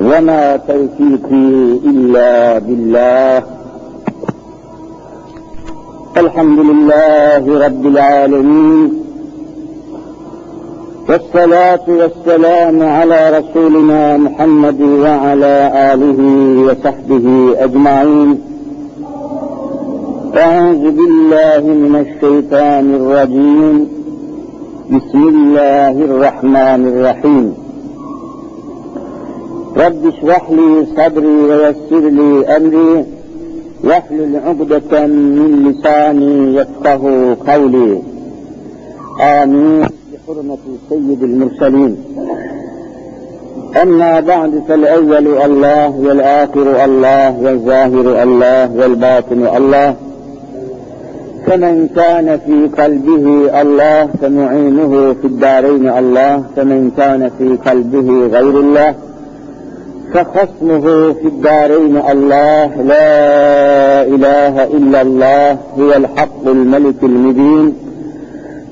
وما 0.00 0.56
توفيقي 0.56 1.78
إلا 1.90 2.58
بالله. 2.58 3.42
الحمد 6.16 6.58
لله 6.58 7.66
رب 7.66 7.86
العالمين. 7.86 9.04
والصلاة 11.08 11.86
والسلام 11.88 12.82
على 12.82 13.38
رسولنا 13.38 14.16
محمد 14.16 14.80
وعلى 14.80 15.72
آله 15.94 16.20
وصحبه 16.66 17.54
أجمعين. 17.58 18.38
أعوذ 20.36 20.90
بالله 20.90 21.60
من 21.60 22.06
الشيطان 22.06 22.94
الرجيم. 22.94 23.88
بسم 24.90 25.28
الله 25.28 25.90
الرحمن 25.90 26.86
الرحيم. 26.86 27.67
رب 29.78 30.06
اشرح 30.06 30.50
لي 30.50 30.86
صدري 30.96 31.26
ويسر 31.26 32.08
لي 32.08 32.56
أمري 32.56 33.04
واحلل 33.84 34.36
عقدة 34.36 35.06
من 35.06 35.50
لساني 35.66 36.56
يفقه 36.56 37.36
قولي. 37.46 38.02
آمين. 39.20 39.80
بحرمة 39.82 40.58
سيد 40.88 41.22
المرسلين. 41.22 41.96
أما 43.82 44.20
بعد 44.20 44.62
فالأول 44.68 45.26
الله 45.26 46.00
والآخر 46.00 46.84
الله 46.84 47.40
والظاهر 47.42 48.22
الله 48.22 48.76
والباطن 48.76 49.46
الله. 49.56 49.94
فمن 51.46 51.88
كان 51.96 52.38
في 52.46 52.82
قلبه 52.82 53.24
الله 53.60 54.06
فمعينه 54.06 55.14
في 55.20 55.26
الدارين 55.26 55.88
الله. 55.88 56.44
فمن 56.56 56.90
كان 56.96 57.30
في 57.38 57.70
قلبه 57.70 58.26
غير 58.26 58.60
الله. 58.60 58.94
فخصمه 60.14 61.12
في 61.12 61.26
الدارين 61.26 61.96
الله 61.96 62.82
لا 62.82 64.02
إله 64.02 64.64
إلا 64.64 65.02
الله 65.02 65.58
هو 65.78 65.92
الحق 65.92 66.44
الملك 66.46 67.00
المبين 67.02 67.74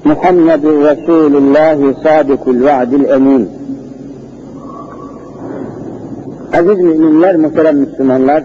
محمد 0.05 0.67
رسول 0.67 1.37
الله 1.37 1.95
صادق 2.05 2.49
الوعد 2.49 2.93
الأمين 2.95 3.49
Aziz 6.53 6.79
müminler, 6.79 7.37
muhterem 7.37 7.77
Müslümanlar, 7.77 8.43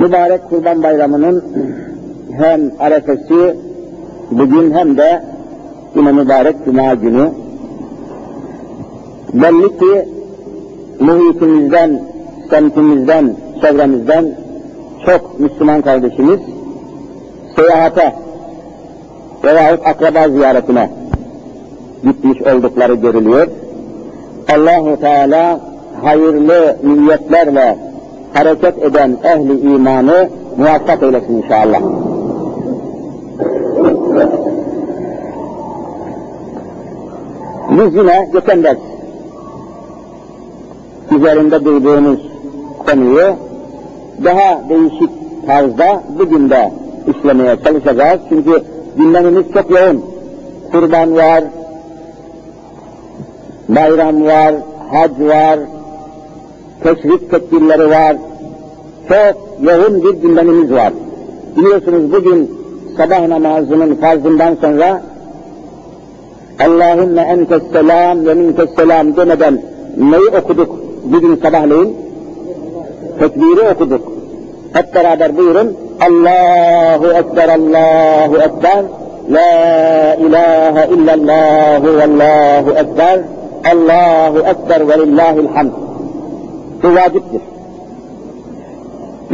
mübarek 0.00 0.40
Kurban 0.50 0.82
Bayramı'nın 0.82 1.44
hem 2.38 2.60
arefesi 2.78 3.56
bugün 4.30 4.70
hem 4.70 4.96
de 4.96 5.22
yine 5.96 6.12
mübarek 6.12 6.56
Cuma 6.64 6.94
günü 6.94 7.30
belli 9.32 9.78
ki 9.78 10.08
muhitimizden, 11.00 12.02
semtimizden, 12.50 13.36
çevremizden 13.60 14.38
çok 15.06 15.40
Müslüman 15.40 15.82
kardeşimiz 15.82 16.40
seyahate 17.56 18.14
veyahut 19.44 19.86
akraba 19.86 20.28
ziyaretine 20.28 20.90
gitmiş 22.04 22.42
oldukları 22.42 22.94
görülüyor. 22.94 23.46
Allahu 24.54 25.00
Teala 25.00 25.60
hayırlı 26.02 26.76
niyetlerle 26.82 27.78
hareket 28.34 28.82
eden 28.82 29.16
ehli 29.24 29.60
imanı 29.60 30.28
muvaffak 30.56 31.02
eylesin 31.02 31.42
inşallah. 31.42 31.80
Biz 37.70 37.94
yine 37.94 38.28
geçen 38.32 38.64
ders 38.64 38.78
üzerinde 41.16 41.64
duyduğumuz 41.64 42.18
konuyu 42.86 43.26
daha 44.24 44.68
değişik 44.68 45.10
tarzda 45.46 46.02
bugün 46.18 46.50
de 46.50 46.72
işlemeye 47.10 47.56
çalışacağız. 47.64 48.20
Çünkü 48.28 48.62
gündemimiz 48.96 49.44
çok 49.54 49.70
yoğun. 49.70 50.04
Kurban 50.72 51.16
var, 51.16 51.44
bayram 53.68 54.24
var, 54.24 54.54
hac 54.90 55.20
var, 55.20 55.58
teşrik 56.82 57.30
tedbirleri 57.30 57.90
var. 57.90 58.16
Çok 59.08 59.36
yoğun 59.62 60.02
bir 60.02 60.14
gündemimiz 60.22 60.72
var. 60.72 60.92
Biliyorsunuz 61.56 62.12
bugün 62.12 62.58
sabah 62.96 63.28
namazının 63.28 63.94
farzından 63.94 64.56
sonra 64.60 65.02
Allahümme 66.60 67.20
entes 67.20 67.62
selam 67.72 68.26
ve 68.26 68.34
minkes 68.34 68.70
selam 68.76 69.16
demeden 69.16 69.62
neyi 69.96 70.28
okuduk 70.42 70.87
bugün 71.12 71.36
sabahleyin? 71.36 71.96
Tekbiri 73.18 73.68
okuduk. 73.74 74.12
Hep 74.72 74.94
beraber 74.94 75.36
buyurun. 75.36 75.76
Allahu 76.00 77.06
Ekber, 77.06 77.48
Allahu 77.48 78.36
Ekber. 78.36 78.84
La 79.30 80.14
ilahe 80.14 80.88
illallah 80.94 81.84
ve 81.84 82.04
Allahu 82.04 82.70
Ekber. 82.70 83.20
Allahu 83.72 84.38
Ekber 84.38 84.88
ve 84.88 84.98
lillahil 84.98 85.48
hamd. 85.54 85.72
Bu 86.82 86.88
vaciptir. 86.94 87.42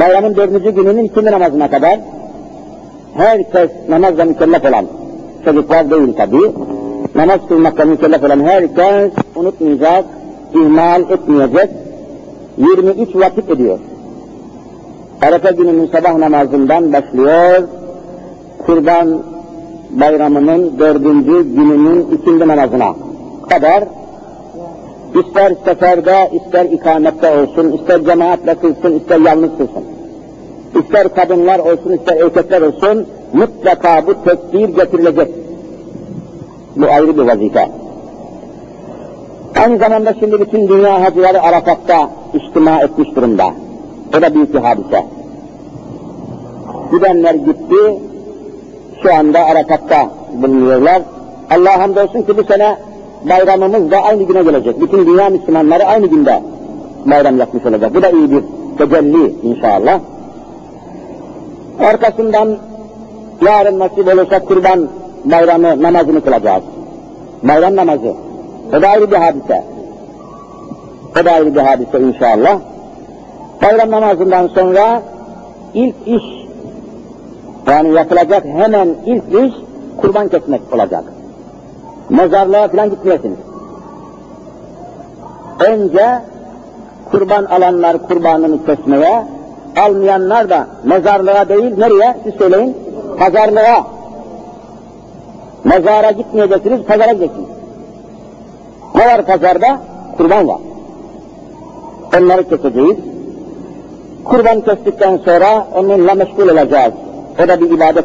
Bayramın 0.00 0.36
dördüncü 0.36 0.70
gününün 0.70 1.04
ikindi 1.04 1.30
namazına 1.30 1.70
kadar 1.70 1.98
herkes 3.16 3.70
namazla 3.88 4.24
mükellef 4.24 4.64
olan, 4.64 4.86
çocuklar 5.44 5.90
değil 5.90 6.14
tabi, 6.16 6.40
namaz 7.14 7.40
kılmakla 7.48 7.84
mükellef 7.84 8.24
olan 8.24 8.40
herkes 8.40 9.12
unutmayacak, 9.36 10.04
ihmal 10.54 11.10
etmeyecek, 11.10 11.70
23 12.58 13.16
vakit 13.16 13.50
ediyor. 13.50 13.78
Arefe 15.22 15.50
gününün 15.50 15.86
sabah 15.86 16.14
namazından 16.14 16.92
başlıyor, 16.92 17.62
kurban 18.66 19.22
bayramının 19.90 20.78
dördüncü 20.78 21.54
gününün 21.54 22.06
ikindi 22.10 22.48
namazına 22.48 22.94
kadar 23.50 23.84
ister 25.14 25.52
seferde, 25.64 26.30
ister 26.32 26.64
ikamette 26.64 27.38
olsun, 27.38 27.72
ister 27.72 28.04
cemaatle 28.04 28.54
kılsın, 28.54 28.98
ister 28.98 29.20
yalnız 29.20 29.50
kılsın. 29.50 29.84
İster 30.80 31.14
kadınlar 31.14 31.58
olsun, 31.58 31.92
ister 31.92 32.16
erkekler 32.16 32.62
olsun, 32.62 33.06
mutlaka 33.32 34.06
bu 34.06 34.14
tekbir 34.24 34.68
getirilecek. 34.68 35.28
Bu 36.76 36.86
ayrı 36.86 37.18
bir 37.18 37.22
vazife. 37.22 37.83
Aynı 39.62 39.78
zamanda 39.78 40.14
şimdi 40.20 40.40
bütün 40.40 40.68
dünya 40.68 41.02
hacıları 41.02 41.42
Arafat'ta 41.42 42.10
içtima 42.34 42.80
etmiş 42.80 43.16
durumda. 43.16 43.50
O 44.18 44.22
da 44.22 44.34
büyük 44.34 44.54
bir 44.54 44.58
hadise. 44.58 45.06
Gidenler 46.92 47.34
gitti, 47.34 47.98
şu 49.02 49.14
anda 49.14 49.38
Arafat'ta 49.44 50.10
bulunuyorlar. 50.42 51.02
Allah 51.50 51.78
hamdolsun 51.78 52.22
ki 52.22 52.36
bu 52.36 52.44
sene 52.44 52.76
bayramımız 53.28 53.90
da 53.90 53.98
aynı 53.98 54.22
güne 54.22 54.42
gelecek. 54.42 54.80
Bütün 54.80 55.06
dünya 55.06 55.28
Müslümanları 55.28 55.84
aynı 55.84 56.06
günde 56.06 56.42
bayram 57.06 57.38
yapmış 57.38 57.66
olacak. 57.66 57.94
Bu 57.94 58.02
da 58.02 58.10
iyi 58.10 58.30
bir 58.30 58.42
tecelli 58.78 59.34
inşallah. 59.42 60.00
Arkasından 61.80 62.56
yarın 63.42 63.78
nasip 63.78 64.08
olursa 64.08 64.38
kurban 64.44 64.88
bayramı 65.24 65.82
namazını 65.82 66.20
kılacağız. 66.24 66.62
Bayram 67.42 67.76
namazı. 67.76 68.23
O 68.72 68.82
da 68.82 68.88
ayrı 68.88 69.10
bir 69.10 69.16
hadise. 69.16 69.64
O 71.20 71.24
da 71.24 71.30
ayrı 71.30 71.54
bir 71.54 71.60
hadise 71.60 72.00
inşallah. 72.00 72.58
Bayram 73.62 73.90
namazından 73.90 74.46
sonra 74.46 75.02
ilk 75.74 75.94
iş, 76.06 76.22
yani 77.66 77.94
yapılacak 77.94 78.44
hemen 78.44 78.88
ilk 79.06 79.24
iş 79.28 79.54
kurban 80.00 80.28
kesmek 80.28 80.60
olacak. 80.72 81.04
Mezarlığa 82.10 82.68
falan 82.68 82.90
gitmeyesiniz. 82.90 83.38
Önce 85.60 86.18
kurban 87.10 87.44
alanlar 87.44 88.08
kurbanını 88.08 88.66
kesmeye, 88.66 89.26
almayanlar 89.86 90.50
da 90.50 90.66
mezarlığa 90.84 91.48
değil, 91.48 91.78
nereye? 91.78 92.16
Siz 92.24 92.34
söyleyin. 92.34 92.76
Pazarlığa. 93.18 93.86
Mezara 95.64 96.10
gitmeyeceksiniz, 96.10 96.82
pazara 96.82 97.12
gideceksiniz. 97.12 97.53
Ne 98.94 99.06
var 99.06 99.26
pazarda? 99.26 99.80
Kurban 100.16 100.48
var. 100.48 100.58
Onları 102.18 102.48
keseceğiz. 102.48 102.96
Kurban 104.24 104.60
kestikten 104.60 105.16
sonra 105.16 105.66
onunla 105.76 106.14
meşgul 106.14 106.48
olacağız. 106.48 106.92
O 107.44 107.48
da 107.48 107.60
bir 107.60 107.70
ibadet. 107.70 108.04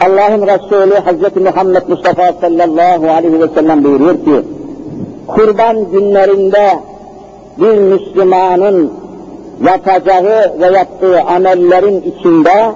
Allah'ın 0.00 0.42
Resulü 0.46 0.94
Hazreti 0.94 1.40
Muhammed 1.40 1.82
Mustafa 1.88 2.32
sallallahu 2.40 3.10
aleyhi 3.10 3.40
ve 3.40 3.48
sellem 3.54 3.84
buyuruyor 3.84 4.14
ki, 4.14 4.46
kurban 5.26 5.90
günlerinde 5.90 6.78
bir 7.58 7.78
Müslümanın 7.78 8.92
yapacağı 9.64 10.60
ve 10.60 10.66
yaptığı 10.66 11.20
amellerin 11.20 12.00
içinde 12.00 12.72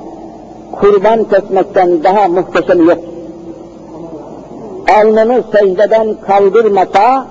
kurban 0.72 1.24
kesmekten 1.24 2.04
daha 2.04 2.28
muhteşem 2.28 2.88
yok. 2.88 2.98
Alnını 4.96 5.42
secdeden 5.52 6.14
kaldırmasa, 6.26 7.26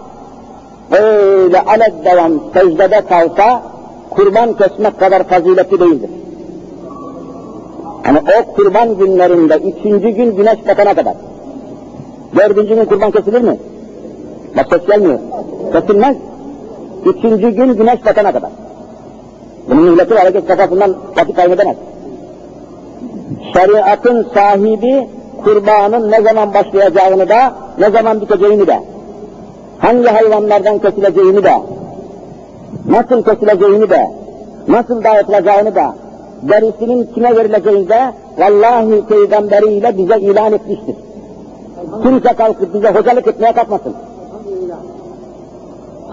öyle 0.91 1.61
alev 1.61 2.05
devam 2.05 2.31
secdede 2.53 3.01
kalsa, 3.09 3.61
kurban 4.09 4.53
kesmek 4.53 4.99
kadar 4.99 5.23
faziletli 5.23 5.79
değildir. 5.79 6.09
Yani 8.05 8.19
o 8.19 8.53
kurban 8.53 8.97
günlerinde 8.97 9.55
üçüncü 9.55 10.09
gün 10.09 10.35
güneş 10.35 10.67
batana 10.67 10.93
kadar. 10.93 11.13
Dördüncü 12.35 12.75
gün 12.75 12.85
kurban 12.85 13.11
kesilir 13.11 13.41
mi? 13.41 13.57
Bak 14.57 14.65
ses 14.69 14.87
gelmiyor. 14.87 15.19
Kesilmez. 15.73 16.17
Üçüncü 17.05 17.49
gün 17.49 17.73
güneş 17.73 18.05
batana 18.05 18.31
kadar. 18.31 18.49
Bunun 19.69 19.83
milleti 19.83 20.15
hareket 20.15 20.47
kafasından 20.47 20.95
vakit 21.17 21.35
kaybedemez. 21.35 21.77
Şeriatın 23.53 24.27
sahibi 24.33 25.07
kurbanın 25.43 26.11
ne 26.11 26.21
zaman 26.21 26.53
başlayacağını 26.53 27.29
da, 27.29 27.53
ne 27.79 27.89
zaman 27.89 28.21
biteceğini 28.21 28.67
de, 28.67 28.83
hangi 29.79 30.07
hayvanlardan 30.07 30.79
kesileceğini 30.79 31.43
de, 31.43 31.53
nasıl 32.87 33.23
kesileceğini 33.23 33.89
de, 33.89 34.07
nasıl 34.67 35.03
dağıtılacağını 35.03 35.75
da, 35.75 35.95
derisinin 36.41 37.09
kime 37.13 37.35
verileceğini 37.35 37.89
de, 37.89 38.13
vallahi 38.37 39.05
peygamberiyle 39.09 39.97
bize 39.97 40.19
ilan 40.19 40.53
etmiştir. 40.53 40.95
Kimse 42.03 42.33
kalkıp 42.33 42.73
bize 42.73 42.89
hocalık 42.89 43.27
etmeye 43.27 43.53
kalkmasın. 43.53 43.93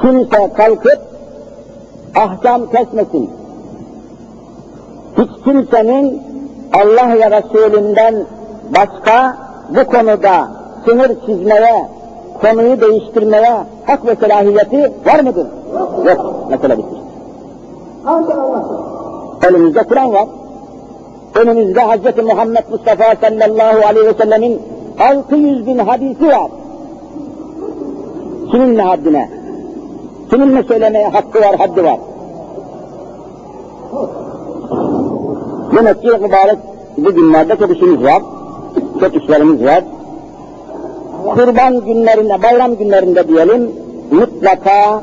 Kimse 0.02 0.50
kalkıp 0.56 0.98
ahkam 2.14 2.70
kesmesin. 2.70 3.30
Hiç 5.18 5.30
kimsenin 5.44 6.22
Allah 6.72 7.14
ve 7.14 7.30
Resulünden 7.30 8.14
başka 8.70 9.36
bu 9.68 9.90
konuda 9.90 10.48
sınır 10.84 11.26
çizmeye, 11.26 11.88
konuyu 12.40 12.80
değiştirmeye 12.80 13.56
hak 13.86 14.06
ve 14.06 14.16
selahiyeti 14.16 14.92
var 15.06 15.20
mıdır? 15.20 15.46
Yok. 16.06 16.46
Mesele 16.50 16.78
bitmiş. 16.78 17.00
Elimizde 19.48 19.82
Kur'an 19.82 20.12
var. 20.12 20.28
Önümüzde 21.34 21.80
Hz. 21.80 22.24
Muhammed 22.24 22.64
Mustafa 22.70 23.04
sallallahu 23.20 23.86
aleyhi 23.86 24.06
ve 24.06 24.14
sellemin 24.14 24.62
600 25.10 25.66
bin 25.66 25.78
hadisi 25.78 26.26
var. 26.28 26.50
Kimin 28.50 28.78
ne 28.78 28.82
haddine? 28.82 29.30
Kimin 30.30 30.54
ne 30.54 30.62
söylemeye 30.62 31.08
hakkı 31.08 31.40
var, 31.40 31.56
haddi 31.56 31.84
var? 31.84 31.98
Demek 35.76 36.02
ki 36.02 36.08
mübarek 36.08 36.58
bu 36.96 37.14
günlerde 37.14 37.56
çok 37.56 37.76
işimiz 37.76 38.02
var, 38.04 38.22
çok 39.04 39.22
işlerimiz 39.22 39.64
var. 39.64 39.84
Kurban 41.34 41.80
günlerinde, 41.80 42.42
bayram 42.42 42.76
günlerinde 42.76 43.28
diyelim, 43.28 43.70
mutlaka 44.10 45.02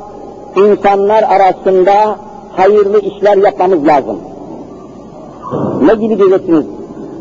insanlar 0.55 1.23
arasında 1.23 2.15
hayırlı 2.55 2.99
işler 2.99 3.37
yapmamız 3.37 3.87
lazım. 3.87 4.17
Ne 5.85 5.93
gibi 5.93 6.19
diyeceksiniz? 6.19 6.65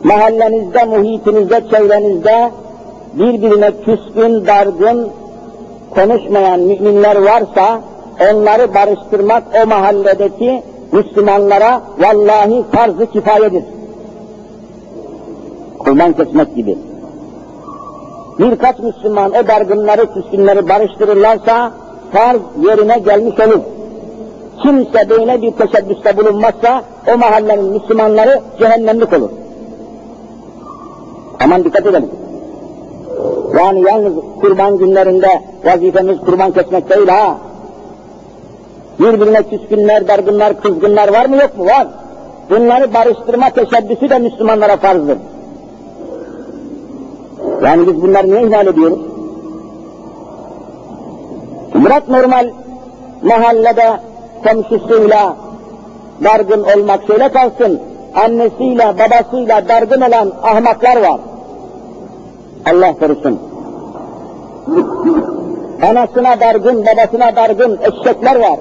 Mahallenizde, 0.05 0.85
muhitinizde, 0.85 1.63
çevrenizde 1.71 2.51
birbirine 3.15 3.71
küskün, 3.85 4.47
dargın, 4.47 5.09
konuşmayan 5.95 6.61
müminler 6.61 7.17
varsa 7.17 7.81
onları 8.33 8.75
barıştırmak 8.75 9.43
o 9.65 9.67
mahalledeki 9.67 10.63
Müslümanlara 10.93 11.81
vallahi 11.99 12.65
farz-ı 12.73 13.07
kifayedir. 13.07 13.65
Kurban 15.85 16.13
kesmek 16.13 16.57
gibi. 16.57 16.79
Birkaç 18.39 18.79
Müslüman 18.79 19.31
o 19.31 19.47
dargınları, 19.49 20.15
küskünleri 20.15 20.69
barıştırırlarsa 20.69 21.73
farz 22.13 22.41
yerine 22.63 22.99
gelmiş 22.99 23.41
olur. 23.41 23.61
Kimse 24.63 25.11
böyle 25.11 25.43
bir 25.43 25.53
teşebbüste 25.53 26.17
bulunmazsa 26.17 26.83
o 27.15 27.19
mahallenin 27.19 27.65
Müslümanları 27.65 28.41
cehennemlik 28.59 29.13
olur. 29.13 29.31
Aman 31.45 31.65
dikkat 31.65 31.87
edelim. 31.87 32.11
Yani 33.59 33.83
yalnız 33.83 34.13
kurban 34.41 34.79
günlerinde 34.79 35.43
vazifemiz 35.65 36.19
kurban 36.21 36.53
kesmek 36.53 36.91
değil 36.91 37.09
ha. 37.09 37.37
Birbirine 39.01 39.43
küskünler, 39.43 40.09
dargınlar, 40.09 40.61
kızgınlar 40.61 41.13
var 41.13 41.27
mı 41.27 41.37
yok 41.37 41.59
mu? 41.59 41.65
Var. 41.65 41.87
Bunları 42.51 42.95
barıştırma 42.95 43.51
teşebbüsü 43.51 44.11
de 44.11 44.19
Müslümanlara 44.19 44.77
farzdır. 44.77 45.19
Yani 47.65 47.87
biz 47.87 48.03
bunları 48.03 48.27
niye 48.27 48.43
ihmal 48.43 48.67
ediyoruz? 48.67 48.99
Bırak 51.75 52.09
normal 52.09 52.51
mahallede 53.23 54.01
komşusuyla 54.45 55.37
dargın 56.25 56.63
olmak 56.63 57.07
şöyle 57.07 57.29
kalsın, 57.29 57.81
annesiyle 58.25 58.95
babasıyla 58.99 59.69
dargın 59.69 60.01
olan 60.01 60.33
ahmaklar 60.43 60.97
var. 61.03 61.21
Allah 62.71 62.95
korusun. 62.99 63.39
Anasına 65.91 66.41
dargın, 66.41 66.87
babasına 66.87 67.37
dargın 67.37 67.79
eşekler 67.83 68.41
var. 68.41 68.59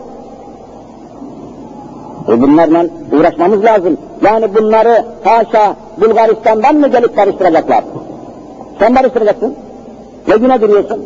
E 2.27 2.41
bunlarla 2.41 2.85
uğraşmamız 3.11 3.63
lazım. 3.63 3.97
Yani 4.21 4.55
bunları 4.55 5.05
haşa 5.23 5.75
Bulgaristan'dan 6.01 6.75
mı 6.75 6.87
gelip 6.87 7.17
barıştıracaklar? 7.17 7.83
Sen 8.79 8.95
barıştıracaksın. 8.95 9.55
Ne 10.27 10.37
güne 10.37 10.61
duruyorsun? 10.61 11.05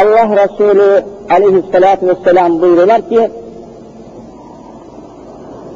Allah 0.00 0.44
Resulü 0.44 1.04
aleyhissalatü 1.30 2.08
vesselam 2.08 2.60
buyuruyorlar 2.60 3.08
ki 3.08 3.30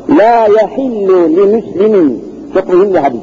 La 0.08 0.48
yahillu 0.60 1.28
li 1.28 1.46
müslimin 1.46 2.24
mühim 2.54 2.94
bir 2.94 2.98
hadis. 2.98 3.20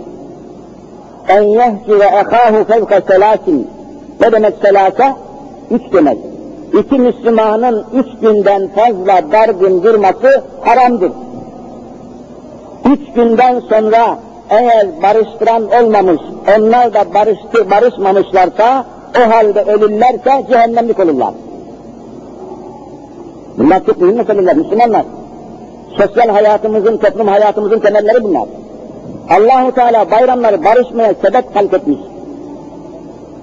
En 1.27 1.41
yehcire 1.41 2.03
ehâhu 2.03 2.63
fevka 2.67 3.01
selasin 3.01 3.67
ne 4.21 4.31
demek 4.31 4.53
selasa? 4.61 5.15
Üç 5.71 5.81
demek. 5.93 6.17
İki 6.79 6.99
Müslümanın 6.99 7.85
üç 7.93 8.07
günden 8.21 8.67
fazla 8.67 9.31
dargın 9.31 9.83
durması 9.83 10.43
haramdır. 10.61 11.11
Üç 12.85 13.13
günden 13.15 13.59
sonra 13.59 14.17
eğer 14.51 14.87
barıştıran 15.03 15.63
olmamış, 15.71 16.21
onlar 16.57 16.93
da 16.93 17.13
barıştı, 17.13 17.71
barışmamışlarsa, 17.71 18.85
o 19.17 19.31
halde 19.31 19.63
ölürlerse 19.63 20.45
cehennemlik 20.49 20.99
olurlar. 20.99 21.33
Bunlar 23.57 23.85
çok 23.85 24.01
mühim 24.01 24.17
meseleler, 24.17 24.55
Müslümanlar. 24.55 25.05
Sosyal 25.97 26.29
hayatımızın, 26.29 26.97
toplum 26.97 27.27
hayatımızın 27.27 27.79
temelleri 27.79 28.23
bunlar. 28.23 28.45
Allahu 29.29 29.71
Teala 29.71 30.11
bayramları 30.11 30.63
barışmaya 30.65 31.13
sebep 31.13 31.55
halk 31.55 31.73
etmiş. 31.73 31.99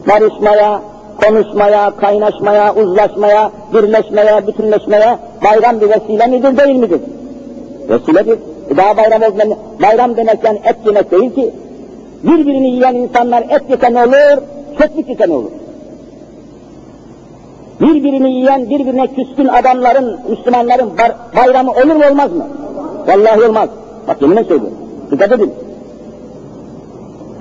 Barışmaya, 0.08 0.80
konuşmaya, 1.24 1.90
kaynaşmaya, 1.96 2.74
uzlaşmaya, 2.74 3.50
birleşmeye, 3.74 4.46
bütünleşmeye 4.46 5.18
bayram 5.44 5.80
bir 5.80 5.90
vesile 5.90 6.26
midir, 6.26 6.56
değil 6.56 6.76
midir? 6.76 7.00
Vesiledir. 7.88 8.38
Daha 8.76 8.96
bayram 8.96 9.22
olmayan, 9.22 9.54
bayram 9.82 10.16
demek 10.16 10.44
yani 10.44 10.60
et 10.64 10.76
yemek 10.86 11.10
değil 11.10 11.34
ki. 11.34 11.54
Birbirini 12.22 12.68
yiyen 12.68 12.94
insanlar 12.94 13.42
et 13.42 13.62
yese 13.70 13.94
ne 13.94 14.02
olur, 14.02 14.42
çöplük 14.78 15.08
yese 15.08 15.28
ne 15.28 15.32
olur? 15.32 15.50
Birbirini 17.80 18.30
yiyen, 18.30 18.70
birbirine 18.70 19.06
küskün 19.06 19.48
adamların, 19.48 20.20
Müslümanların 20.30 20.90
bayramı 21.36 21.70
olur 21.70 21.96
mu 21.96 22.02
olmaz 22.10 22.32
mı? 22.32 22.46
Vallahi 23.06 23.44
olmaz. 23.44 23.68
Bak 24.08 24.22
yeminle 24.22 24.44
söylüyorum. 24.44 24.78
Dikkat 25.10 25.32
edin. 25.32 25.54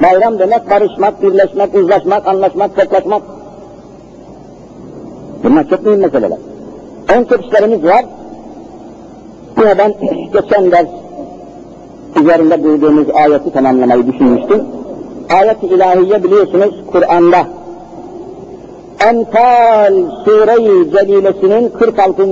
Bayram 0.04 0.40
demek 0.40 0.70
barışmak, 0.70 1.24
birleşmek, 1.24 1.76
uzlaşmak, 1.76 2.28
anlaşmak, 2.28 2.76
toplaşmak. 2.76 3.22
Bunlar 5.44 5.70
çok 5.70 5.86
mühim 5.86 6.00
meseleler. 6.00 6.38
En 7.14 7.24
çok 7.24 7.46
işlerimiz 7.46 7.84
var. 7.84 8.06
Ben 9.78 9.94
geçen 10.34 10.72
ders 10.72 10.88
üzerinde 12.22 12.64
duyduğumuz 12.64 13.08
ayeti 13.14 13.52
tamamlamayı 13.52 14.08
düşünmüştüm. 14.08 14.64
Ayet-i 15.40 15.66
ilahiye 15.66 16.24
biliyorsunuz 16.24 16.76
Kur'an'da 16.92 17.48
Enfal 19.08 19.94
Sure-i 20.26 20.92
Celilesi'nin 20.92 21.70
46. 21.70 22.24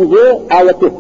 ayeti. 0.60 0.94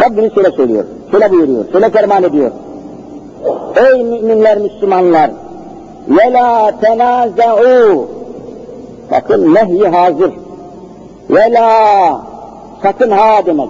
Rabbimiz 0.00 0.34
şöyle 0.34 0.50
söylüyor, 0.50 0.84
şöyle 1.10 1.30
buyuruyor, 1.30 1.72
şöyle 1.72 1.90
ferman 1.90 2.22
ediyor. 2.22 2.50
Ey 3.76 4.02
müminler, 4.02 4.58
Müslümanlar! 4.58 5.30
Ve 6.08 6.32
la 6.32 6.72
Bakın 9.10 9.54
nehy 9.54 9.88
hazır. 9.88 10.32
Ve 11.30 11.52
la 11.52 12.20
sakın 12.82 13.10
ha 13.10 13.46
demek. 13.46 13.68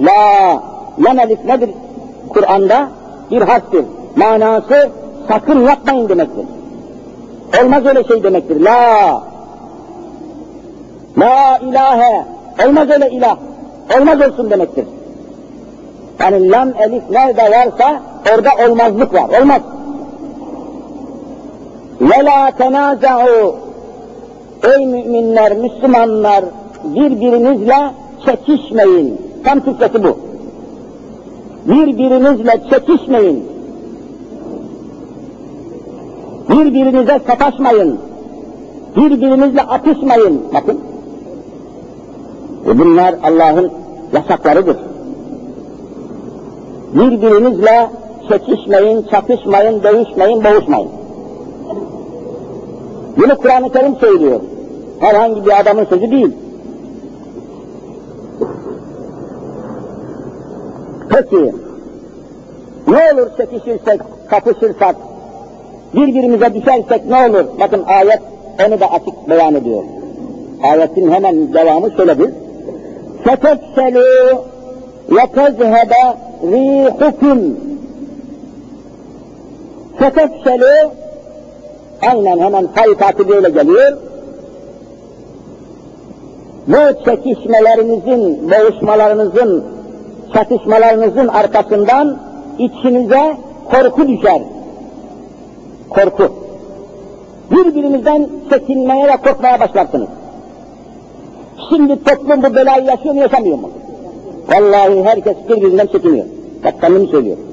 La, 0.00 0.62
lemel 1.04 1.36
nedir? 1.44 1.70
Kur'an'da 2.32 2.88
bir 3.30 3.42
harftir. 3.42 3.84
Manası 4.16 4.88
sakın 5.28 5.66
yapmayın 5.66 6.08
demektir. 6.08 6.44
Olmaz 7.62 7.86
öyle 7.86 8.04
şey 8.04 8.22
demektir. 8.22 8.60
La. 8.60 9.22
La 11.18 11.58
ilahe. 11.58 12.24
Olmaz 12.66 12.90
öyle 12.90 13.10
ilah. 13.10 13.36
Olmaz 13.98 14.20
olsun 14.20 14.50
demektir. 14.50 14.84
Yani 16.20 16.50
lam 16.50 16.68
elif 16.80 17.02
nerede 17.10 17.42
varsa 17.42 18.02
orada 18.34 18.50
olmazlık 18.68 19.14
var. 19.14 19.40
Olmaz. 19.40 19.60
Ve 22.00 22.24
la 22.24 22.50
tenaza'u 22.50 23.56
Ey 24.62 24.86
müminler, 24.86 25.56
Müslümanlar 25.56 26.44
birbirinizle 26.84 27.90
çekişmeyin. 28.24 29.20
Tam 29.44 29.60
Türkçesi 29.60 30.04
bu. 30.04 30.18
Birbirinizle 31.66 32.60
çekişmeyin. 32.70 33.44
Birbirinize 36.48 37.20
sataşmayın. 37.26 37.98
Birbirinizle 38.96 39.62
atışmayın. 39.62 40.42
Bakın. 40.54 40.80
E 42.68 42.78
bunlar 42.78 43.14
Allah'ın 43.22 43.70
yasaklarıdır. 44.12 44.76
Birbirinizle 46.94 47.88
çekişmeyin, 48.28 49.06
çatışmayın, 49.10 49.82
dövüşmeyin, 49.82 50.44
boğuşmayın. 50.44 50.88
Bunu 53.16 53.36
Kur'an-ı 53.36 53.72
Kerim 53.72 53.96
söylüyor. 53.96 54.40
Herhangi 55.00 55.46
bir 55.46 55.60
adamın 55.60 55.84
sözü 55.84 56.10
değil. 56.10 56.32
Peki, 61.09 61.53
ne 62.87 63.13
olur 63.13 63.27
çekişirsek, 63.37 64.01
kapışırsak, 64.29 64.95
birbirimize 65.93 66.53
düşersek 66.53 67.05
ne 67.05 67.29
olur? 67.29 67.45
Bakın 67.59 67.83
ayet 67.83 68.19
onu 68.67 68.79
da 68.79 68.91
açık 68.91 69.29
beyan 69.29 69.55
ediyor. 69.55 69.83
Ayetin 70.63 71.11
hemen 71.11 71.53
devamı 71.53 71.91
şöyledir. 71.91 72.29
فَتَفْسَلُوا 73.25 74.37
وَتَذْهَبَ 75.09 75.93
رِيحُكُمْ 76.43 77.39
فَتَفْسَلُوا 79.99 80.89
Aynen 82.01 82.39
hemen 82.39 82.67
sayı 82.75 83.27
böyle 83.29 83.49
geliyor. 83.49 83.97
Bu 86.67 87.05
çekişmelerinizin, 87.05 88.51
boğuşmalarınızın, 88.51 89.65
çatışmalarınızın 90.34 91.28
arkasından 91.28 92.18
içinize 92.58 93.36
korku 93.70 94.08
düşer. 94.08 94.42
Korku. 95.90 96.32
Birbirinizden 97.50 98.28
çekinmeye 98.50 99.08
ve 99.08 99.16
korkmaya 99.16 99.60
başlarsınız. 99.60 100.08
Şimdi 101.68 102.04
toplum 102.04 102.42
bu 102.42 102.54
belayı 102.54 102.84
yaşıyor 102.84 103.14
mu 103.14 103.20
yaşamıyor 103.20 103.58
mu? 103.58 103.70
Vallahi 104.48 105.04
herkes 105.04 105.36
birbirinden 105.48 105.86
çekiniyor. 105.86 106.26
Bak 106.64 106.74
kendimi 106.80 107.06
söylüyorum. 107.06 107.44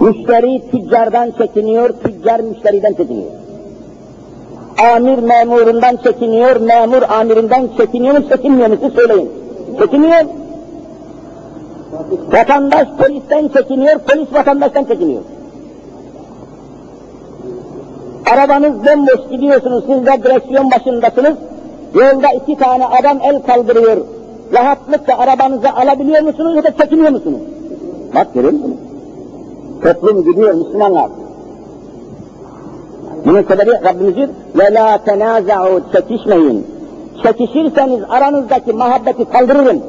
Müşteri 0.00 0.62
tüccardan 0.70 1.30
çekiniyor, 1.38 1.90
tüccar 2.04 2.40
müşteriden 2.40 2.92
çekiniyor. 2.92 3.30
Amir 4.94 5.18
memurundan 5.18 5.96
çekiniyor, 5.96 6.56
memur 6.56 7.02
amirinden 7.02 7.68
çekiniyor 7.76 8.18
mu, 8.18 8.28
çekinmiyor 8.28 8.68
mu? 8.68 8.76
Siz 8.82 8.92
söyleyin. 8.92 9.30
Çekiniyor. 9.78 10.24
Vatandaş 12.32 12.88
polisten 12.98 13.48
çekiniyor, 13.48 13.98
polis 13.98 14.32
vatandaştan 14.32 14.84
çekiniyor. 14.84 15.22
Arabanız 18.32 18.74
bomboş 18.86 19.30
gidiyorsunuz, 19.30 19.84
siz 19.86 20.06
de 20.06 20.22
direksiyon 20.24 20.70
başındasınız. 20.70 21.36
Yolda 21.94 22.28
iki 22.28 22.56
tane 22.58 22.86
adam 22.86 23.18
el 23.22 23.42
kaldırıyor. 23.42 23.96
Rahatlıkla 24.52 25.18
arabanızı 25.18 25.70
alabiliyor 25.70 26.22
musunuz 26.22 26.56
ya 26.56 26.64
da 26.64 26.76
çekiniyor 26.76 27.10
musunuz? 27.10 27.40
Bak 28.14 28.34
görüyor 28.34 28.52
musunuz? 28.52 28.76
Toplum 29.82 30.24
gidiyor 30.24 30.54
Müslümanlar. 30.54 31.10
Bunun 33.26 33.42
sebebi 33.42 33.70
Rabbimizin 33.70 34.30
ve 34.58 34.74
la 34.74 34.98
tenaza'u 35.04 35.80
çekişmeyin. 35.92 36.66
Çekişirseniz 37.22 38.00
aranızdaki 38.08 38.72
muhabbeti 38.72 39.24
kaldırırım. 39.24 39.82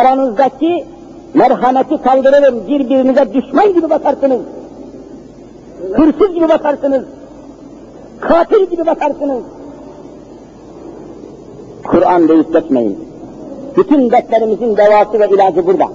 Aranızdaki 0.00 0.84
merhameti 1.34 2.02
kaldırırım. 2.02 2.66
Birbirinize 2.68 3.34
düşman 3.34 3.74
gibi 3.74 3.90
bakarsınız. 3.90 4.40
Hırsız 5.92 6.34
gibi 6.34 6.48
bakarsınız. 6.48 7.04
Katil 8.20 8.70
gibi 8.70 8.86
bakarsınız. 8.86 9.42
Kur'an 11.84 12.28
deyip 12.28 12.52
geçmeyin. 12.52 12.98
Bütün 13.76 14.10
dertlerimizin 14.10 14.76
devası 14.76 15.20
ve 15.20 15.28
ilacı 15.28 15.66
burada. 15.66 15.88